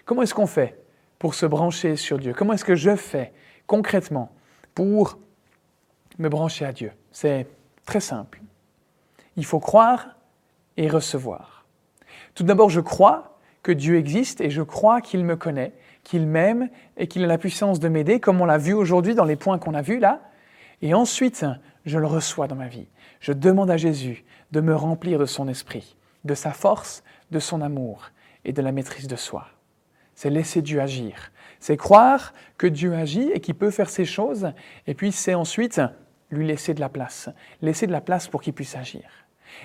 [0.04, 0.78] Comment est-ce qu'on fait
[1.18, 2.34] pour se brancher sur Dieu?
[2.34, 3.32] Comment est-ce que je fais
[3.66, 4.32] concrètement
[4.74, 5.18] pour
[6.18, 7.46] me brancher à Dieu C'est
[7.84, 8.40] très simple.
[9.36, 10.16] Il faut croire
[10.76, 11.64] et recevoir.
[12.34, 16.68] Tout d'abord, je crois que Dieu existe et je crois qu'il me connaît, qu'il m'aime
[16.96, 19.58] et qu'il a la puissance de m'aider, comme on l'a vu aujourd'hui dans les points
[19.58, 20.20] qu'on a vus là.
[20.80, 21.46] Et ensuite,
[21.84, 22.88] je le reçois dans ma vie.
[23.20, 27.60] Je demande à Jésus de me remplir de son esprit, de sa force, de son
[27.60, 28.10] amour
[28.44, 29.46] et de la maîtrise de soi.
[30.14, 31.30] C'est laisser Dieu agir.
[31.62, 34.50] C'est croire que Dieu agit et qu'il peut faire ces choses,
[34.88, 35.80] et puis c'est ensuite
[36.32, 37.28] lui laisser de la place,
[37.60, 39.04] laisser de la place pour qu'il puisse agir.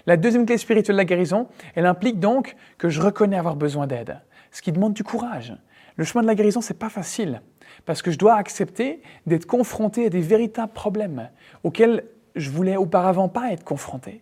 [0.05, 3.87] La deuxième clé spirituelle de la guérison, elle implique donc que je reconnais avoir besoin
[3.87, 5.55] d'aide, ce qui demande du courage.
[5.95, 7.41] Le chemin de la guérison, c'est pas facile,
[7.87, 11.31] parce que je dois accepter d'être confronté à des véritables problèmes
[11.63, 12.03] auxquels
[12.35, 14.21] je voulais auparavant pas être confronté.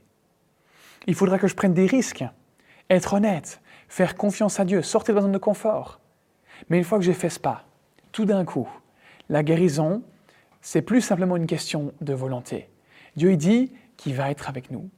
[1.07, 2.23] Il faudra que je prenne des risques,
[2.89, 3.59] être honnête,
[3.89, 5.99] faire confiance à Dieu, sortir de la zone de confort.
[6.69, 7.65] Mais une fois que j'ai fait ce pas,
[8.11, 8.67] tout d'un coup,
[9.29, 10.03] la guérison,
[10.61, 12.69] c'est plus simplement une question de volonté.
[13.15, 14.89] Dieu il dit qu'il va être avec nous.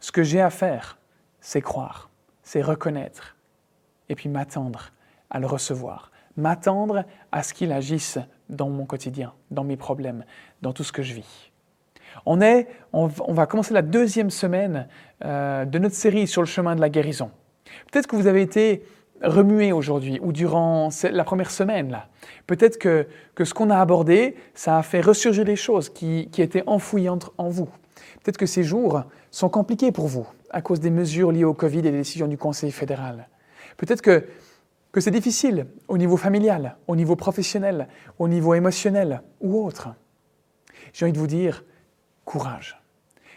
[0.00, 0.98] Ce que j'ai à faire,
[1.40, 2.10] c'est croire,
[2.42, 3.36] c'est reconnaître,
[4.08, 4.90] et puis m'attendre
[5.30, 10.24] à le recevoir, m'attendre à ce qu'il agisse dans mon quotidien, dans mes problèmes,
[10.62, 11.50] dans tout ce que je vis.
[12.26, 14.88] On, est, on, va commencer la deuxième semaine
[15.24, 17.30] euh, de notre série sur le chemin de la guérison.
[17.90, 18.84] Peut-être que vous avez été
[19.22, 22.00] remué aujourd'hui ou durant la première semaine.
[22.46, 26.42] Peut-être que, que, ce qu'on a abordé, ça a fait ressurgir des choses qui, qui
[26.42, 27.68] étaient enfouies en vous.
[28.22, 31.80] Peut-être que ces jours sont compliqués pour vous à cause des mesures liées au Covid
[31.80, 33.28] et des décisions du Conseil fédéral.
[33.76, 34.24] Peut-être que,
[34.92, 39.88] que c'est difficile au niveau familial, au niveau professionnel, au niveau émotionnel ou autre.
[40.92, 41.64] J'ai envie de vous dire,
[42.24, 42.80] courage.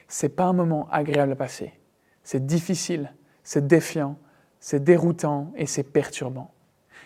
[0.08, 1.74] Ce n'est pas un moment agréable à passer.
[2.24, 3.13] C'est difficile,
[3.44, 4.18] c'est défiant,
[4.60, 6.52] c'est déroutant et c'est perturbant.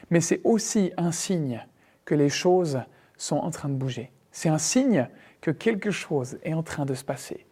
[0.10, 1.66] Mais c'est aussi un signe
[2.06, 2.82] que les choses
[3.18, 4.12] sont en train de bouger.
[4.32, 5.08] C'est un signe
[5.42, 7.46] que quelque chose est en train de se passer.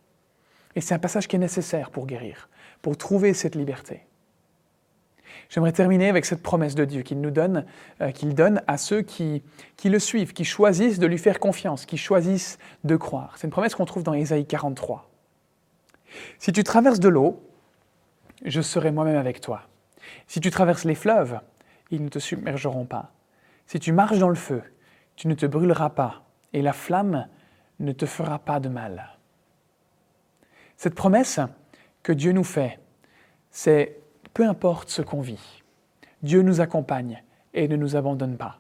[0.76, 2.50] Et c'est un passage qui est nécessaire pour guérir,
[2.82, 4.06] pour trouver cette liberté.
[5.50, 7.66] J'aimerais terminer avec cette promesse de Dieu qu'il nous donne,
[8.02, 9.42] euh, qu'il donne à ceux qui,
[9.78, 13.34] qui, le suivent, qui choisissent de lui faire confiance, qui choisissent de croire.
[13.36, 15.10] C'est une promesse qu'on trouve dans Ésaïe 43.
[16.38, 17.44] Si tu traverses de l'eau,
[18.46, 19.64] je serai moi-même avec toi.
[20.28, 21.40] Si tu traverses les fleuves,
[21.92, 23.12] ils ne te submergeront pas.
[23.66, 24.62] Si tu marches dans le feu,
[25.16, 27.28] tu ne te brûleras pas, et la flamme
[27.80, 29.18] ne te fera pas de mal.
[30.78, 31.40] Cette promesse
[32.04, 32.80] que Dieu nous fait,
[33.52, 34.00] c'est
[34.34, 35.64] peu importe ce qu'on vit,
[36.22, 38.60] Dieu nous accompagne et ne nous abandonne pas.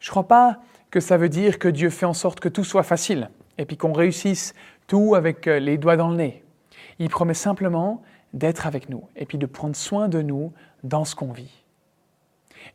[0.00, 2.64] Je ne crois pas que ça veut dire que Dieu fait en sorte que tout
[2.64, 4.54] soit facile et puis qu'on réussisse
[4.86, 6.44] tout avec euh, les doigts dans le nez.
[6.98, 11.14] Il promet simplement d'être avec nous et puis de prendre soin de nous dans ce
[11.14, 11.64] qu'on vit.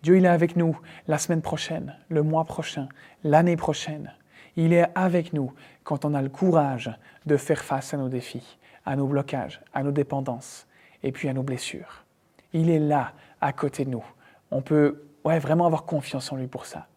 [0.02, 2.88] Dieu, il est avec nous la semaine prochaine, le mois prochain,
[3.24, 4.14] l'année prochaine.
[4.56, 6.92] Il est avec nous quand on a le courage
[7.26, 10.68] de faire face à nos défis, à nos blocages, à nos dépendances
[11.04, 12.06] et puis à nos blessures.
[12.54, 14.06] Il est là, à côté de nous.
[14.52, 16.88] On peut ouais, vraiment avoir confiance en lui pour ça.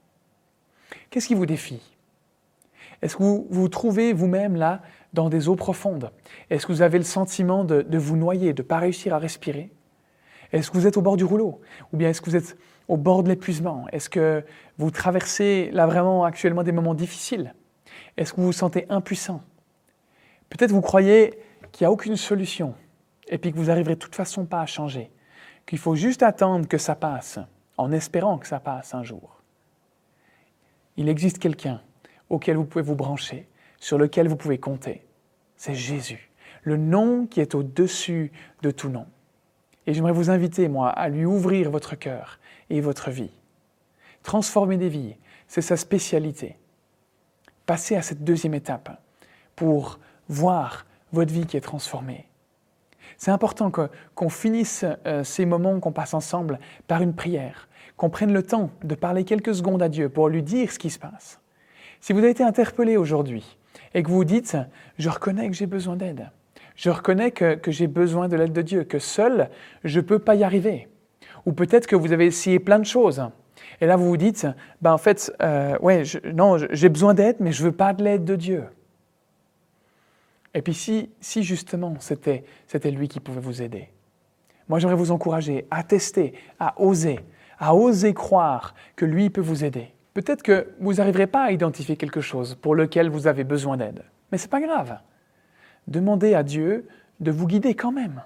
[1.11, 1.83] Qu'est-ce qui vous défie?
[3.03, 6.11] Est-ce que vous vous trouvez vous-même là dans des eaux profondes.
[6.51, 9.19] Est-ce que vous avez le sentiment de, de vous noyer, de ne pas réussir à
[9.19, 9.73] respirer?
[10.53, 11.61] Est-ce que vous êtes au bord du rouleau?
[11.93, 12.57] Ou bien est-ce que vous êtes
[12.89, 13.87] au bord de l'épuisement?
[13.93, 14.45] Est-ce que
[14.79, 17.55] vous traversez là vraiment actuellement des moments difficiles?
[18.17, 19.43] Est-ce que vous vous sentez impuissant?
[20.49, 21.39] Peut-être vous croyez
[21.73, 22.75] qu'il n'y a aucune solution
[23.29, 25.11] et puis que vous n'arriverez de toute façon pas à changer,
[25.67, 27.41] qu'il faut juste attendre que ça passe,
[27.77, 29.43] en espérant que ça passe un jour.
[30.97, 31.83] Il existe quelqu'un
[32.31, 35.05] auquel vous pouvez vous brancher, sur lequel vous pouvez compter.
[35.57, 36.31] C'est Jésus,
[36.63, 38.33] le nom qui est au-dessus
[38.63, 39.07] de tout nom.
[39.87, 42.39] Et j'aimerais vous inviter, moi, à lui ouvrir votre cœur
[42.71, 43.31] et votre vie.
[44.23, 46.57] Transformer des vies, c'est sa spécialité.
[47.67, 49.01] Passez à cette deuxième étape
[49.55, 49.99] pour
[50.29, 52.27] voir votre vie qui est transformée.
[53.17, 53.71] C'est important
[54.15, 58.71] qu'on finisse euh, ces moments qu'on passe ensemble par une prière, qu'on prenne le temps
[58.83, 61.41] de parler quelques secondes à Dieu pour lui dire ce qui se passe.
[62.01, 63.57] Si vous avez été interpellé aujourd'hui
[63.97, 64.59] et que vous vous dites,
[64.99, 66.31] je reconnais que j'ai besoin d'aide,
[66.77, 69.49] je reconnais que, j'ai besoin de l'aide de Dieu, que seul,
[69.85, 70.89] je ne peux pas y arriver,
[71.47, 73.27] ou peut-être que vous avez essayé plein de choses.
[73.81, 74.47] Et là, vous vous dites,
[74.83, 76.03] ben en fait, euh, ouais,
[76.35, 78.65] non, j'ai besoin d'aide, mais je ne veux pas de l'aide de Dieu.
[80.53, 83.89] Et puis si, si justement c'était, c'était lui qui pouvait vous aider,
[84.69, 87.21] Moi, j'aimerais vous encourager à tester, à oser,
[87.59, 89.96] à oser croire que lui peut vous aider.
[90.17, 94.03] Peut-être que vous n'arriverez pas à identifier quelque chose pour lequel vous avez besoin d'aide,
[94.33, 94.99] mais ce n'est pas grave.
[95.89, 96.89] Demandez à Dieu
[97.21, 98.23] de vous guider quand même.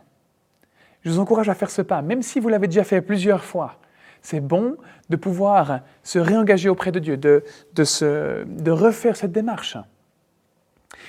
[1.03, 3.81] Je vous encourage à faire ce pas, même si vous l'avez déjà fait plusieurs fois.
[4.23, 4.77] C'est bon
[5.09, 7.43] de pouvoir se réengager auprès de Dieu, de,
[7.75, 9.77] de, refaire cette démarche.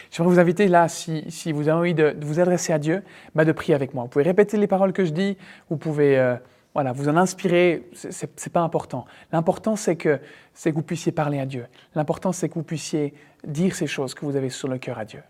[0.10, 3.04] J'aimerais vous inviter là, si, vous avez envie de, vous adresser à Dieu,
[3.36, 4.06] bah, de prier avec moi.
[4.06, 5.38] Vous pouvez répéter les paroles que je dis,
[5.70, 6.38] vous pouvez euh,
[6.74, 9.06] voilà, vous en inspirer, ce n'est pas important.
[9.32, 10.20] L'important, c'est que,
[10.64, 11.68] que vous puissiez parler à Dieu.
[11.96, 13.14] L'important, c'est que vous puissiez
[13.46, 15.22] dire ces choses que vous avez sur le cœur à Dieu.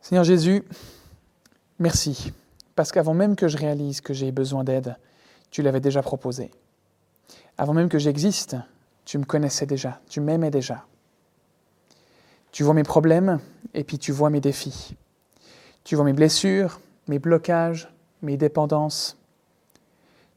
[0.00, 0.64] Seigneur Jésus,
[1.78, 2.32] merci,
[2.76, 4.96] parce qu'avant même que je réalise que j'ai besoin d'aide,
[5.50, 6.50] tu l'avais déjà proposé.
[7.58, 8.56] Avant même que j'existe,
[9.04, 10.86] tu me connaissais déjà, tu m'aimais déjà.
[12.52, 13.40] Tu vois mes problèmes
[13.74, 14.96] et puis tu vois mes défis.
[15.84, 17.90] Tu vois mes blessures, mes blocages,
[18.22, 19.16] mes dépendances.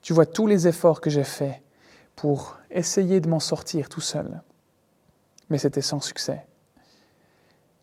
[0.02, 1.62] Tu vois tous les efforts que j'ai faits
[2.16, 4.42] pour essayer de m'en sortir tout seul.
[5.50, 6.46] Mais c'était sans succès.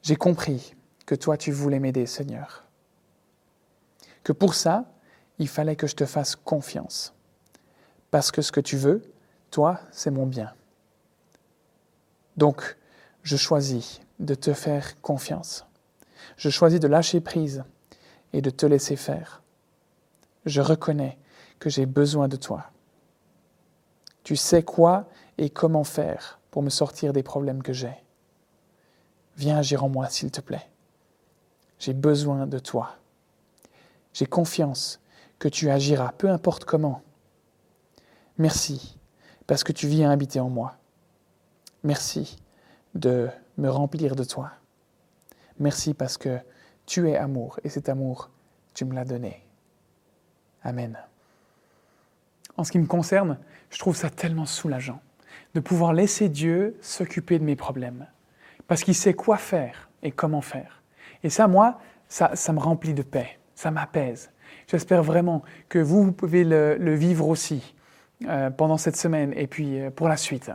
[0.03, 0.75] J'ai compris
[1.07, 2.65] que toi tu voulais m'aider, Seigneur.
[4.25, 4.85] Que pour ça,
[5.39, 7.15] il fallait que je te fasse confiance.
[8.11, 9.03] Parce que ce que tu veux,
[9.51, 10.53] toi, c'est mon bien.
[12.37, 12.77] Donc,
[13.23, 15.67] je choisis de te faire confiance.
[16.37, 17.65] Je choisis de lâcher prise
[18.33, 19.43] et de te laisser faire
[20.49, 21.19] je reconnais
[21.59, 22.71] que j'ai besoin de toi.
[24.25, 27.95] Tu sais quoi et comment faire pour me sortir des problèmes que j'ai.
[29.37, 30.69] Viens agir en moi, s'il te plaît.
[31.79, 32.97] J'ai besoin de toi.
[34.13, 35.01] J'ai confiance
[35.39, 37.03] que tu agiras, peu importe comment.
[38.37, 38.99] Merci,
[39.47, 40.77] parce que tu viens habiter en moi.
[41.85, 42.37] Merci
[42.95, 44.51] de me remplir de toi.
[45.59, 46.39] Merci parce que
[46.87, 48.31] tu es amour et cet amour,
[48.75, 49.48] tu me l'as donné.
[50.63, 50.99] Amen.
[52.57, 53.39] En ce qui me concerne,
[53.71, 55.01] je trouve ça tellement soulageant
[55.55, 58.07] de pouvoir laisser Dieu s'occuper de mes problèmes,
[58.67, 60.83] parce qu'il sait quoi faire et comment faire.
[61.23, 64.31] Et ça, moi, ça, me remplit de paix, ça m'apaise.
[64.67, 67.75] J'espère vraiment que vous, pouvez le, vivre aussi
[68.27, 70.51] euh, pendant cette semaine et puis euh, pour la suite.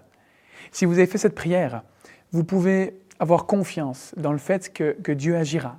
[0.72, 1.84] Si vous avez fait cette prière,
[2.32, 5.78] vous pouvez avoir confiance dans le fait que, que Dieu agira.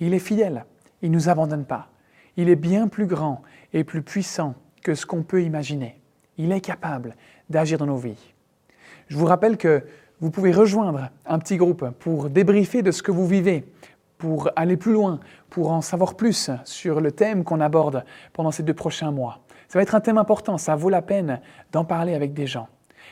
[0.00, 0.64] Il est fidèle,
[1.02, 1.88] il ne nous abandonne pas.
[2.36, 6.00] Il est bien plus grand et plus puissant que ce qu'on peut imaginer.
[6.36, 7.16] Il est capable
[7.48, 8.34] d'agir dans nos vies.
[9.08, 9.84] Je vous rappelle que
[10.20, 13.64] vous pouvez rejoindre un petit groupe pour débriefer de ce que vous vivez,
[14.18, 15.20] pour aller plus loin,
[15.50, 19.40] pour en savoir plus sur le thème qu'on aborde pendant ces deux prochains mois.
[19.68, 21.40] Ça va être un thème important, ça vaut la peine
[21.72, 22.68] d'en parler avec des gens.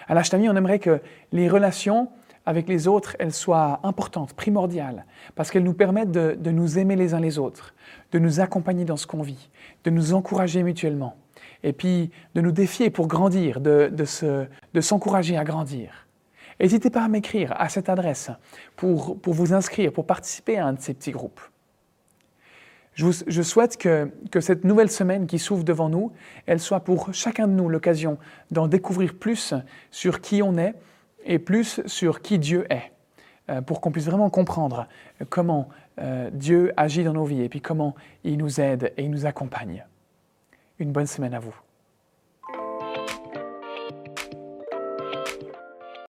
[0.09, 1.01] À l'Ashtami, on aimerait que
[1.33, 2.09] les relations
[2.47, 7.14] avec les autres, elles soient importantes, primordiales, parce qu'elles nous permettent de, nous aimer les
[7.14, 7.74] uns les autres,
[8.12, 9.51] de nous accompagner dans ce qu'on vit,
[9.84, 11.16] de nous encourager mutuellement,
[11.62, 16.07] et puis de nous défier pour grandir, de, de s'encourager à grandir.
[16.61, 18.30] N'hésitez pas à m'écrire à cette adresse
[18.76, 21.40] pour, pour, vous inscrire, pour participer à un de ces petits groupes.
[22.95, 26.12] Je, je souhaite que, que, cette nouvelle semaine qui s'ouvre devant nous,
[26.47, 28.18] elle soit pour chacun de nous l'occasion
[28.51, 29.55] d'en découvrir plus
[29.90, 30.74] sur qui on est
[31.25, 32.93] et plus sur qui Dieu est,
[33.51, 34.87] euh, pour qu'on puisse vraiment comprendre
[35.29, 35.68] comment
[35.99, 37.95] euh, Dieu agit dans nos vies et puis comment
[38.25, 39.85] il nous aide et il nous accompagne.
[40.79, 41.55] Une bonne semaine à vous.